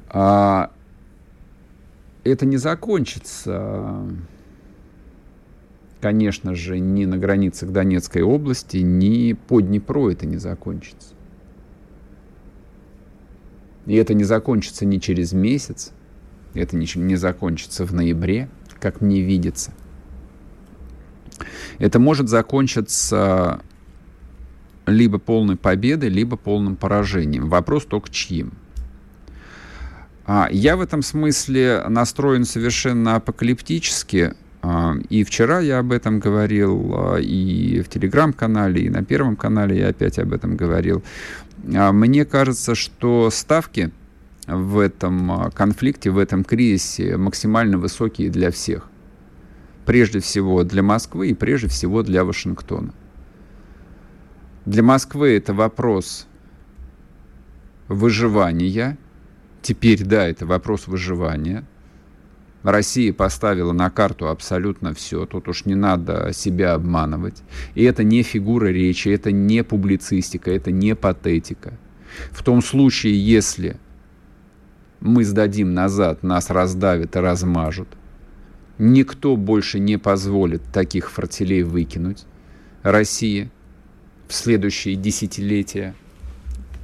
А, 0.09 0.71
это 2.25 2.47
не 2.47 2.57
закончится 2.57 4.03
конечно 6.01 6.55
же, 6.55 6.79
ни 6.79 7.05
на 7.05 7.19
границах 7.19 7.71
Донецкой 7.71 8.23
области, 8.23 8.79
ни 8.79 9.35
по 9.35 9.61
Днепру 9.61 10.11
это 10.11 10.27
не 10.27 10.39
закончится. 10.39 11.15
И 13.87 13.95
это 13.95 14.15
не 14.15 14.25
закончится 14.25 14.87
ни 14.87 14.99
через 14.99 15.33
месяц, 15.33 15.93
это 16.55 16.77
не, 16.77 16.87
не 16.97 17.17
закончится 17.17 17.85
в 17.85 17.93
ноябре, 17.93 18.49
как 18.79 19.01
мне 19.01 19.21
видится. 19.21 19.73
Это 21.79 21.99
может 21.99 22.29
закончиться 22.29 23.61
либо 24.87 25.19
полной 25.19 25.57
победой, 25.57 26.09
либо 26.09 26.37
полным 26.37 26.77
поражением. 26.77 27.49
Вопрос 27.49 27.85
только 27.85 28.11
чьим. 28.11 28.53
А, 30.27 30.49
я 30.51 30.77
в 30.77 30.81
этом 30.81 31.03
смысле 31.03 31.85
настроен 31.89 32.45
совершенно 32.45 33.17
апокалиптически, 33.17 34.35
и 35.09 35.25
вчера 35.25 35.61
я 35.61 35.79
об 35.79 35.91
этом 35.93 36.21
говорил, 36.21 36.93
а, 36.95 37.17
и 37.17 37.81
в 37.81 37.89
телеграм-канале, 37.89 38.83
и 38.83 38.91
на 38.91 39.03
первом 39.03 39.37
канале 39.37 39.79
я 39.79 39.89
опять 39.89 40.19
об 40.19 40.35
этом 40.35 40.57
говорил. 40.57 41.03
А, 41.75 41.93
мне 41.93 42.27
кажется, 42.27 42.75
что 42.75 43.31
ставки 43.31 43.91
в 44.47 44.79
этом 44.79 45.51
конфликте, 45.53 46.11
в 46.11 46.19
этом 46.19 46.45
кризисе 46.45 47.17
максимально 47.17 47.79
высокие 47.79 48.29
для 48.31 48.51
всех. 48.51 48.89
Прежде 49.87 50.21
всего 50.21 50.63
для 50.63 50.83
Москвы 50.83 51.29
и 51.29 51.35
прежде 51.35 51.69
всего 51.69 52.03
для 52.03 52.25
Вашингтона. 52.25 52.93
Для 54.67 54.83
Москвы 54.83 55.37
это 55.37 55.55
вопрос 55.55 56.27
выживания. 57.89 58.99
Теперь, 59.63 60.05
да, 60.05 60.29
это 60.29 60.45
вопрос 60.45 60.87
выживания– 60.87 61.65
Россия 62.63 63.13
поставила 63.13 63.73
на 63.73 63.91
карту 63.91 64.29
абсолютно 64.29 64.93
все. 64.95 65.25
Тут 65.25 65.49
уж 65.49 65.65
не 65.65 65.75
надо 65.75 66.33
себя 66.35 66.75
обманывать. 66.75 67.43
И 67.75 67.85
это 67.85 68.05
не 68.05 68.23
фигура 68.23 68.67
речи, 68.67 69.09
это 69.09 69.33
не 69.33 69.65
публицистика, 69.65 70.51
это 70.51 70.71
не 70.71 70.95
патетика. 70.95 71.73
В 72.31 72.43
том 72.43 72.61
случае, 72.63 73.19
если 73.25 73.77
мы 75.01 75.25
сдадим 75.25 75.73
назад, 75.73 76.23
нас 76.23 76.51
раздавят 76.51 77.17
и 77.17 77.19
размажут, 77.21 77.89
никто 78.79 79.37
больше 79.37 79.79
не 79.79 79.97
позволит 79.97 80.63
таких 80.73 81.11
фортелей 81.11 81.63
выкинуть 81.63 82.27
России 82.83 83.51
в 84.29 84.35
следующие 84.35 84.97
десятилетия. 84.97 85.95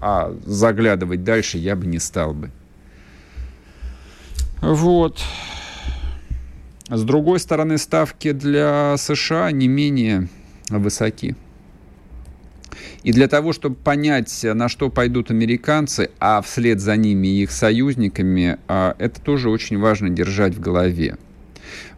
А 0.00 0.34
заглядывать 0.44 1.24
дальше 1.24 1.58
я 1.58 1.74
бы 1.74 1.86
не 1.86 1.98
стал 1.98 2.34
бы. 2.34 2.50
Вот. 4.60 5.20
С 6.88 7.02
другой 7.02 7.40
стороны, 7.40 7.78
ставки 7.78 8.30
для 8.30 8.96
США 8.96 9.50
не 9.50 9.66
менее 9.66 10.28
высоки. 10.68 11.34
И 13.02 13.12
для 13.12 13.26
того, 13.26 13.52
чтобы 13.52 13.74
понять, 13.74 14.44
на 14.44 14.68
что 14.68 14.88
пойдут 14.88 15.30
американцы, 15.32 16.10
а 16.20 16.40
вслед 16.42 16.80
за 16.80 16.96
ними 16.96 17.26
и 17.26 17.42
их 17.42 17.50
союзниками, 17.50 18.58
а, 18.68 18.94
это 18.98 19.20
тоже 19.20 19.50
очень 19.50 19.78
важно 19.78 20.10
держать 20.10 20.54
в 20.54 20.60
голове. 20.60 21.16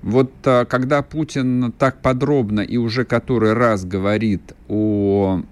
Вот 0.01 0.33
а, 0.45 0.65
когда 0.65 1.03
Путин 1.03 1.73
так 1.73 2.01
подробно 2.01 2.61
и 2.61 2.79
уже 2.79 3.05
который 3.05 3.53
раз 3.53 3.85
говорит 3.85 4.55
о 4.69 5.43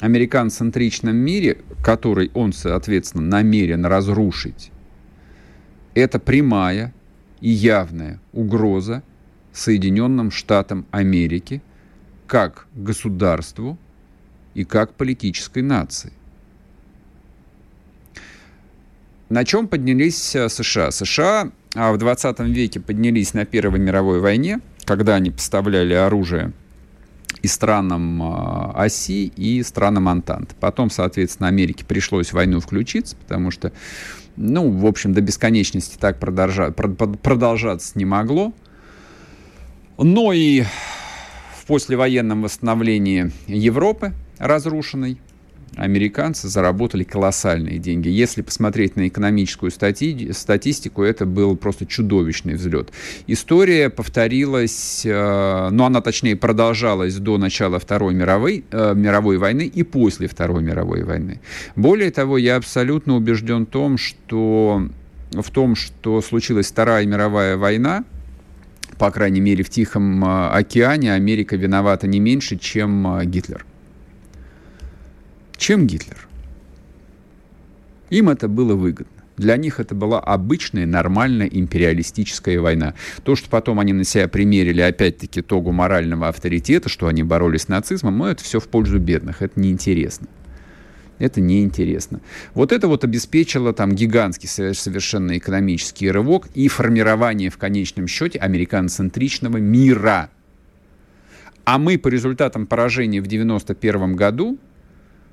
американ-центричном 0.00 1.16
мире, 1.16 1.58
который 1.82 2.30
он, 2.34 2.52
соответственно, 2.52 3.26
намерен 3.26 3.86
разрушить, 3.86 4.70
это 5.94 6.18
прямая 6.18 6.92
и 7.40 7.50
явная 7.50 8.20
угроза 8.32 9.02
Соединенным 9.52 10.30
Штатам 10.30 10.86
Америки 10.90 11.62
как 12.26 12.66
государству 12.74 13.78
и 14.54 14.64
как 14.64 14.94
политической 14.94 15.62
нации. 15.62 16.12
На 19.28 19.44
чем 19.44 19.68
поднялись 19.68 20.34
э, 20.34 20.48
США? 20.48 20.90
США 20.90 21.50
а, 21.74 21.92
в 21.92 21.98
20 21.98 22.40
веке 22.40 22.80
поднялись 22.80 23.34
на 23.34 23.44
Первой 23.44 23.78
мировой 23.78 24.20
войне, 24.20 24.60
когда 24.84 25.16
они 25.16 25.30
поставляли 25.30 25.92
оружие 25.92 26.52
и 27.42 27.46
странам 27.46 28.22
а, 28.22 28.72
оси, 28.74 29.26
и 29.36 29.62
странам 29.62 30.08
Антанты. 30.08 30.54
Потом, 30.58 30.90
соответственно, 30.90 31.48
Америке 31.48 31.84
пришлось 31.84 32.28
в 32.28 32.34
войну 32.34 32.60
включиться, 32.60 33.16
потому 33.16 33.50
что 33.50 33.72
ну, 34.38 34.70
в 34.70 34.86
общем, 34.86 35.12
до 35.12 35.20
бесконечности 35.20 35.96
так 35.98 36.18
продолжа, 36.20 36.70
продолжаться 36.70 37.98
не 37.98 38.04
могло. 38.04 38.52
Но 39.98 40.32
и 40.32 40.62
в 41.56 41.66
послевоенном 41.66 42.42
восстановлении 42.42 43.32
Европы 43.48 44.12
разрушенной 44.38 45.18
американцы 45.76 46.48
заработали 46.48 47.04
колоссальные 47.04 47.78
деньги. 47.78 48.08
Если 48.08 48.42
посмотреть 48.42 48.96
на 48.96 49.08
экономическую 49.08 49.70
стати 49.70 50.32
статистику, 50.32 51.02
это 51.02 51.26
был 51.26 51.56
просто 51.56 51.86
чудовищный 51.86 52.54
взлет. 52.54 52.90
История 53.26 53.90
повторилась, 53.90 55.02
э, 55.04 55.68
ну 55.70 55.84
она 55.84 56.00
точнее 56.00 56.36
продолжалась 56.36 57.16
до 57.16 57.38
начала 57.38 57.78
Второй 57.78 58.14
мировой, 58.14 58.64
э, 58.70 58.94
мировой 58.94 59.38
войны 59.38 59.66
и 59.66 59.82
после 59.82 60.28
Второй 60.28 60.62
мировой 60.62 61.04
войны. 61.04 61.40
Более 61.76 62.10
того, 62.10 62.38
я 62.38 62.56
абсолютно 62.56 63.14
убежден 63.16 63.66
в 63.66 63.70
том, 63.70 63.98
что 63.98 64.88
в 65.32 65.50
том, 65.50 65.76
что 65.76 66.22
случилась 66.22 66.68
Вторая 66.68 67.04
мировая 67.06 67.56
война, 67.56 68.04
по 68.98 69.10
крайней 69.10 69.40
мере, 69.40 69.62
в 69.62 69.70
Тихом 69.70 70.24
э, 70.24 70.48
океане 70.48 71.14
Америка 71.14 71.56
виновата 71.56 72.06
не 72.06 72.20
меньше, 72.20 72.56
чем 72.56 73.18
э, 73.18 73.24
Гитлер 73.26 73.64
чем 75.58 75.86
Гитлер. 75.86 76.28
Им 78.10 78.30
это 78.30 78.48
было 78.48 78.74
выгодно. 78.74 79.12
Для 79.36 79.56
них 79.56 79.78
это 79.78 79.94
была 79.94 80.18
обычная, 80.18 80.84
нормальная 80.84 81.46
империалистическая 81.46 82.60
война. 82.60 82.94
То, 83.22 83.36
что 83.36 83.48
потом 83.48 83.78
они 83.78 83.92
на 83.92 84.02
себя 84.04 84.26
примерили, 84.26 84.80
опять-таки, 84.80 85.42
тогу 85.42 85.70
морального 85.70 86.28
авторитета, 86.28 86.88
что 86.88 87.06
они 87.06 87.22
боролись 87.22 87.62
с 87.62 87.68
нацизмом, 87.68 88.18
ну, 88.18 88.26
это 88.26 88.42
все 88.42 88.58
в 88.58 88.66
пользу 88.66 88.98
бедных. 88.98 89.40
Это 89.40 89.60
неинтересно. 89.60 90.26
Это 91.18 91.40
неинтересно. 91.40 92.20
Вот 92.54 92.72
это 92.72 92.88
вот 92.88 93.04
обеспечило 93.04 93.72
там 93.72 93.92
гигантский 93.92 94.48
совершенно 94.48 95.38
экономический 95.38 96.10
рывок 96.10 96.48
и 96.54 96.66
формирование 96.68 97.50
в 97.50 97.58
конечном 97.58 98.08
счете 98.08 98.38
американоцентричного 98.40 99.58
мира. 99.58 100.30
А 101.64 101.78
мы 101.78 101.98
по 101.98 102.08
результатам 102.08 102.66
поражения 102.66 103.20
в 103.20 103.26
91 103.26 104.16
году 104.16 104.58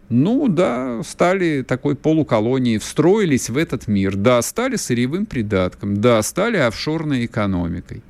ну 0.09 0.47
да, 0.47 1.01
стали 1.03 1.63
такой 1.63 1.95
полуколонией, 1.95 2.77
встроились 2.77 3.49
в 3.49 3.57
этот 3.57 3.87
мир, 3.87 4.15
да, 4.15 4.41
стали 4.41 4.75
сырьевым 4.75 5.25
придатком, 5.25 5.99
да, 5.99 6.21
стали 6.21 6.57
офшорной 6.57 7.25
экономикой. 7.25 8.03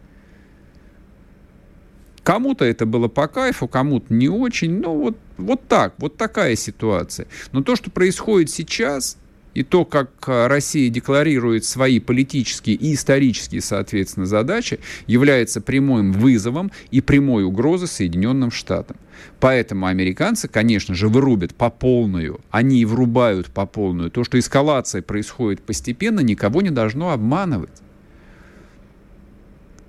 Кому-то 2.24 2.66
это 2.66 2.86
было 2.86 3.08
по 3.08 3.28
кайфу, 3.28 3.68
кому-то 3.68 4.14
не 4.14 4.30
очень, 4.30 4.82
ну 4.82 5.00
вот, 5.00 5.18
вот 5.38 5.68
так, 5.68 5.94
вот 6.00 6.18
такая 6.18 6.56
ситуация. 6.56 7.28
Но 7.52 7.62
то, 7.62 7.76
что 7.76 7.92
происходит 7.92 8.50
сейчас, 8.50 9.18
и 9.56 9.64
то, 9.64 9.86
как 9.86 10.12
а, 10.28 10.48
Россия 10.48 10.90
декларирует 10.90 11.66
свои 11.66 12.00
политические 12.00 12.76
и 12.76 12.94
исторические, 12.94 13.62
соответственно, 13.62 14.26
задачи, 14.26 14.80
является 15.08 15.62
прямым 15.62 16.12
вызовом 16.12 16.72
и 16.92 17.02
прямой 17.02 17.46
угрозой 17.46 17.88
Соединенным 17.88 18.52
Штатам. 18.52 18.98
Поэтому 19.40 19.88
американцы, 19.88 20.50
конечно 20.50 20.94
же, 20.94 21.08
вырубят 21.08 21.56
по 21.56 21.70
полную, 21.70 22.42
они 22.52 22.82
и 22.82 22.86
врубают 22.86 23.48
по 23.48 23.66
полную. 23.66 24.12
То, 24.12 24.26
что 24.26 24.38
эскалация 24.38 25.02
происходит 25.02 25.62
постепенно, 25.62 26.20
никого 26.20 26.62
не 26.62 26.70
должно 26.70 27.12
обманывать. 27.12 27.82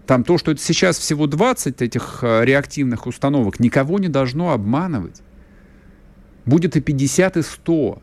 Там 0.07 0.23
то, 0.23 0.39
что 0.39 0.53
это 0.53 0.63
сейчас 0.63 0.97
всего 0.97 1.27
20 1.27 1.83
этих 1.83 2.21
а, 2.23 2.45
реактивных 2.45 3.09
установок, 3.09 3.59
никого 3.59 3.99
не 3.99 4.09
должно 4.09 4.53
обманывать. 4.53 5.23
Будет 6.45 6.77
и 6.77 6.81
50, 6.81 7.39
и 7.39 7.43
100. 7.43 8.03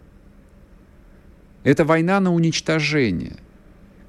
Это 1.64 1.86
война 1.86 2.20
на 2.20 2.34
уничтожение. 2.34 3.38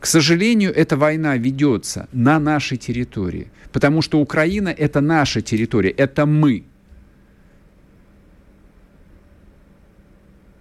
К 0.01 0.07
сожалению, 0.07 0.73
эта 0.75 0.97
война 0.97 1.37
ведется 1.37 2.09
на 2.13 2.39
нашей 2.39 2.77
территории, 2.77 3.51
потому 3.73 4.03
что 4.03 4.21
Украина— 4.21 4.69
это 4.79 5.01
наша 5.01 5.41
территория, 5.41 5.91
это 5.91 6.27
мы. 6.27 6.65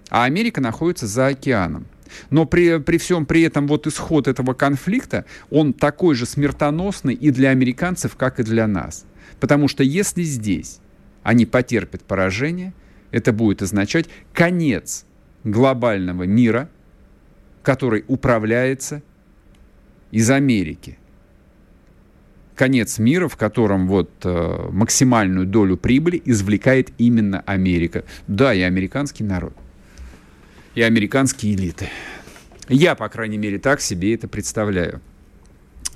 А 0.09 0.23
Америка 0.25 0.61
находится 0.61 1.07
за 1.07 1.27
океаном. 1.27 1.87
Но 2.29 2.45
при, 2.45 2.77
при 2.77 2.99
всем 2.99 3.25
при 3.25 3.41
этом 3.41 3.67
вот 3.67 3.87
исход 3.87 4.27
этого 4.27 4.53
конфликта, 4.53 5.25
он 5.49 5.73
такой 5.73 6.13
же 6.13 6.27
смертоносный 6.27 7.15
и 7.15 7.31
для 7.31 7.49
американцев, 7.49 8.15
как 8.15 8.39
и 8.39 8.43
для 8.43 8.67
нас. 8.67 9.03
Потому 9.39 9.67
что 9.67 9.83
если 9.83 10.21
здесь 10.21 10.79
они 11.23 11.47
потерпят 11.47 12.03
поражение, 12.03 12.73
это 13.09 13.33
будет 13.33 13.63
означать 13.63 14.07
конец 14.31 15.05
глобального 15.43 16.23
мира– 16.23 16.69
который 17.63 18.03
управляется 18.07 19.01
из 20.11 20.29
Америки. 20.29 20.99
Конец 22.55 22.99
мира, 22.99 23.27
в 23.27 23.35
котором 23.35 23.87
вот 23.87 24.11
э, 24.23 24.69
максимальную 24.71 25.47
долю 25.47 25.75
прибыли 25.75 26.21
извлекает 26.23 26.91
именно 26.99 27.39
Америка. 27.47 28.03
Да, 28.27 28.53
и 28.53 28.61
американский 28.61 29.23
народ. 29.23 29.53
И 30.75 30.83
американские 30.83 31.55
элиты. 31.55 31.89
Я, 32.69 32.93
по 32.93 33.09
крайней 33.09 33.39
мере, 33.39 33.57
так 33.57 33.81
себе 33.81 34.13
это 34.13 34.27
представляю. 34.27 35.01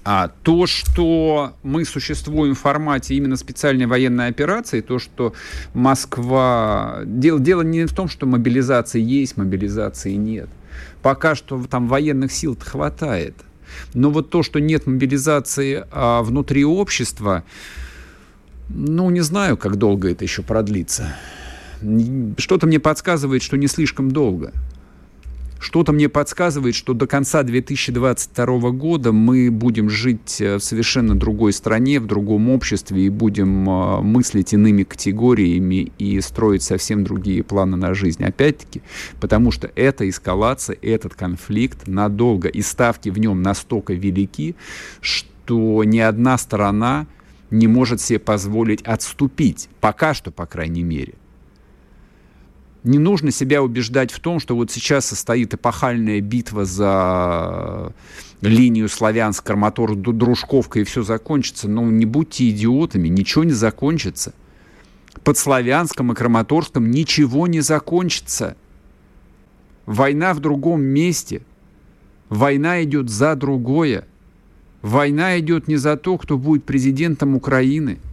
А 0.03 0.29
то, 0.41 0.65
что 0.65 1.53
мы 1.63 1.85
существуем 1.85 2.55
в 2.55 2.59
формате 2.59 3.13
именно 3.13 3.35
специальной 3.35 3.85
военной 3.85 4.27
операции, 4.27 4.81
то, 4.81 4.99
что 4.99 5.33
Москва... 5.73 7.01
Дело, 7.05 7.39
дело 7.39 7.61
не 7.61 7.85
в 7.85 7.93
том, 7.93 8.07
что 8.07 8.25
мобилизация 8.25 9.01
есть, 9.01 9.37
мобилизации 9.37 10.13
нет. 10.13 10.49
Пока 11.01 11.35
что 11.35 11.63
там 11.65 11.87
военных 11.87 12.31
сил 12.31 12.57
хватает. 12.59 13.35
Но 13.93 14.09
вот 14.09 14.29
то, 14.29 14.43
что 14.43 14.59
нет 14.59 14.87
мобилизации 14.87 15.85
а, 15.91 16.21
внутри 16.23 16.65
общества, 16.65 17.43
ну, 18.69 19.09
не 19.09 19.21
знаю, 19.21 19.57
как 19.57 19.77
долго 19.77 20.11
это 20.11 20.23
еще 20.23 20.41
продлится. 20.41 21.15
Что-то 22.37 22.67
мне 22.67 22.79
подсказывает, 22.79 23.43
что 23.43 23.57
не 23.57 23.67
слишком 23.67 24.11
долго. 24.11 24.51
Что-то 25.59 25.91
мне 25.91 26.09
подсказывает, 26.09 26.75
что 26.75 26.93
до 26.93 27.07
конца 27.07 27.43
2022 27.43 28.71
года 28.71 29.11
мы 29.11 29.49
будем 29.51 29.89
жить 29.89 30.39
э, 30.39 30.57
в 30.57 30.63
совершенно 30.63 31.15
другой 31.15 31.53
стране, 31.53 31.99
в 31.99 32.05
другом 32.05 32.49
обществе 32.49 33.05
и 33.05 33.09
будем 33.09 33.69
э, 33.69 34.01
мыслить 34.01 34.53
иными 34.53 34.83
категориями 34.83 35.91
и 35.97 36.21
строить 36.21 36.63
совсем 36.63 37.03
другие 37.03 37.43
планы 37.43 37.77
на 37.77 37.93
жизнь. 37.93 38.23
Опять-таки, 38.23 38.81
потому 39.19 39.51
что 39.51 39.71
эта 39.75 40.07
эскалация, 40.07 40.77
этот 40.81 41.15
конфликт 41.15 41.87
надолго, 41.87 42.47
и 42.47 42.61
ставки 42.61 43.09
в 43.09 43.17
нем 43.19 43.41
настолько 43.41 43.93
велики, 43.93 44.55
что 45.01 45.83
ни 45.83 45.99
одна 45.99 46.37
сторона 46.37 47.07
не 47.49 47.67
может 47.67 48.01
себе 48.01 48.19
позволить 48.19 48.81
отступить. 48.81 49.69
Пока 49.79 50.13
что, 50.13 50.31
по 50.31 50.45
крайней 50.45 50.83
мере 50.83 51.13
не 52.87 52.99
нужно 52.99 53.31
себя 53.31 53.61
убеждать 53.61 54.11
в 54.11 54.19
том, 54.19 54.39
что 54.39 54.55
вот 54.55 54.71
сейчас 54.71 55.05
состоит 55.05 55.53
эпохальная 55.53 56.21
битва 56.21 56.65
за 56.65 57.93
линию 58.41 58.89
Славянск, 58.89 59.45
Краматор, 59.45 59.95
Дружковка, 59.95 60.79
и 60.79 60.83
все 60.83 61.03
закончится. 61.03 61.67
Но 61.67 61.83
не 61.83 62.05
будьте 62.05 62.49
идиотами, 62.49 63.07
ничего 63.07 63.43
не 63.43 63.51
закончится. 63.51 64.33
Под 65.23 65.37
Славянском 65.37 66.11
и 66.11 66.15
Краматорском 66.15 66.89
ничего 66.89 67.47
не 67.47 67.61
закончится. 67.61 68.55
Война 69.85 70.33
в 70.33 70.39
другом 70.39 70.81
месте. 70.81 71.41
Война 72.29 72.83
идет 72.83 73.09
за 73.09 73.35
другое. 73.35 74.05
Война 74.81 75.39
идет 75.39 75.67
не 75.67 75.75
за 75.75 75.97
то, 75.97 76.17
кто 76.17 76.37
будет 76.37 76.63
президентом 76.63 77.35
Украины– 77.35 77.99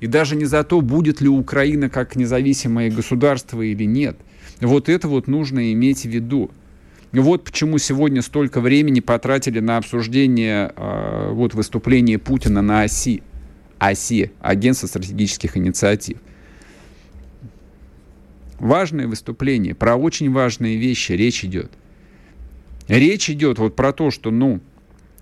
и 0.00 0.06
даже 0.06 0.36
не 0.36 0.44
за 0.44 0.64
то, 0.64 0.80
будет 0.80 1.20
ли 1.20 1.28
Украина 1.28 1.88
как 1.88 2.16
независимое 2.16 2.90
государство 2.90 3.62
или 3.62 3.84
нет. 3.84 4.16
Вот 4.60 4.88
это 4.88 5.08
вот 5.08 5.26
нужно 5.26 5.72
иметь 5.72 6.02
в 6.02 6.08
виду. 6.08 6.50
Вот 7.12 7.44
почему 7.44 7.78
сегодня 7.78 8.22
столько 8.22 8.60
времени 8.60 9.00
потратили 9.00 9.60
на 9.60 9.76
обсуждение 9.76 10.72
э, 10.76 11.30
вот, 11.30 11.54
выступления 11.54 12.18
Путина 12.18 12.60
на 12.60 12.82
оси. 12.82 13.22
оси, 13.78 14.32
Агентство 14.40 14.88
стратегических 14.88 15.56
инициатив. 15.56 16.18
Важное 18.58 19.06
выступление, 19.06 19.74
про 19.74 19.96
очень 19.96 20.32
важные 20.32 20.76
вещи 20.76 21.12
речь 21.12 21.44
идет. 21.44 21.70
Речь 22.88 23.30
идет 23.30 23.58
вот 23.58 23.76
про 23.76 23.92
то, 23.92 24.10
что, 24.10 24.30
ну, 24.30 24.60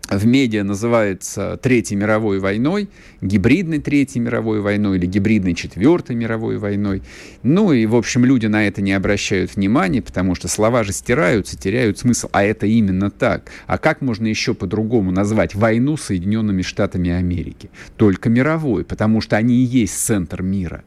в 0.08 0.26
медиа 0.26 0.64
называется 0.64 1.58
Третьей 1.62 1.96
мировой 1.96 2.38
войной, 2.38 2.88
гибридной 3.20 3.78
Третьей 3.78 4.20
мировой 4.20 4.60
войной 4.60 4.98
или 4.98 5.06
гибридной 5.06 5.54
Четвертой 5.54 6.16
мировой 6.16 6.58
войной. 6.58 7.02
Ну 7.42 7.72
и, 7.72 7.86
в 7.86 7.94
общем, 7.94 8.24
люди 8.24 8.46
на 8.46 8.66
это 8.66 8.82
не 8.82 8.92
обращают 8.92 9.54
внимания, 9.54 10.02
потому 10.02 10.34
что 10.34 10.48
слова 10.48 10.84
же 10.84 10.92
стираются, 10.92 11.56
теряют 11.56 11.98
смысл. 11.98 12.28
А 12.32 12.42
это 12.42 12.66
именно 12.66 13.10
так. 13.10 13.50
А 13.66 13.78
как 13.78 14.00
можно 14.00 14.26
еще 14.26 14.54
по-другому 14.54 15.12
назвать 15.12 15.54
войну 15.54 15.96
Соединенными 15.96 16.62
Штатами 16.62 17.10
Америки? 17.10 17.70
Только 17.96 18.28
мировой, 18.28 18.84
потому 18.84 19.20
что 19.20 19.36
они 19.36 19.56
и 19.56 19.64
есть 19.64 19.94
центр 20.04 20.42
мира. 20.42 20.84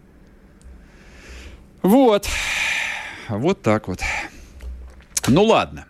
Вот. 1.81 2.27
Вот 3.29 3.61
так 3.61 3.87
вот. 3.87 4.01
Ну 5.27 5.43
ладно. 5.43 5.85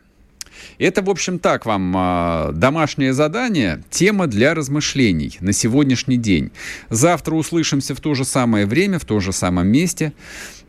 Это, 0.77 1.01
в 1.01 1.09
общем, 1.09 1.39
так 1.39 1.65
вам 1.65 1.93
а, 1.95 2.51
домашнее 2.51 3.13
задание, 3.13 3.83
тема 3.89 4.27
для 4.27 4.53
размышлений 4.53 5.37
на 5.39 5.53
сегодняшний 5.53 6.17
день. 6.17 6.51
Завтра 6.89 7.35
услышимся 7.35 7.95
в 7.95 8.01
то 8.01 8.13
же 8.13 8.25
самое 8.25 8.65
время, 8.65 8.99
в 8.99 9.05
том 9.05 9.21
же 9.21 9.31
самом 9.31 9.67
месте 9.67 10.13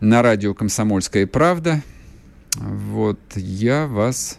на 0.00 0.22
радио 0.22 0.54
«Комсомольская 0.54 1.26
правда». 1.26 1.82
Вот, 2.56 3.18
я 3.34 3.86
вас 3.86 4.38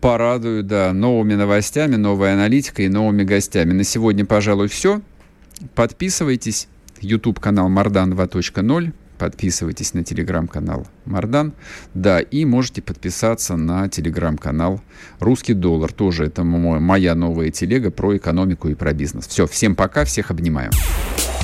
порадую, 0.00 0.64
да, 0.64 0.92
новыми 0.92 1.34
новостями, 1.34 1.96
новой 1.96 2.32
аналитикой 2.32 2.86
и 2.86 2.88
новыми 2.88 3.22
гостями. 3.22 3.72
На 3.72 3.84
сегодня, 3.84 4.24
пожалуй, 4.24 4.68
все. 4.68 5.00
Подписывайтесь. 5.74 6.68
YouTube 7.00 7.40
канал 7.40 7.68
Мардан 7.68 8.12
2.0 8.12 8.92
подписывайтесь 9.22 9.94
на 9.94 10.02
телеграм-канал 10.02 10.84
Мардан. 11.04 11.52
Да, 11.94 12.18
и 12.18 12.44
можете 12.44 12.82
подписаться 12.82 13.54
на 13.56 13.88
телеграм-канал 13.88 14.80
Русский 15.20 15.54
доллар. 15.54 15.92
Тоже 15.92 16.24
это 16.24 16.42
моя 16.42 17.14
новая 17.14 17.52
телега 17.52 17.92
про 17.92 18.16
экономику 18.16 18.68
и 18.68 18.74
про 18.74 18.92
бизнес. 18.92 19.28
Все, 19.28 19.46
всем 19.46 19.76
пока, 19.76 20.04
всех 20.04 20.32
обнимаю. 20.32 20.72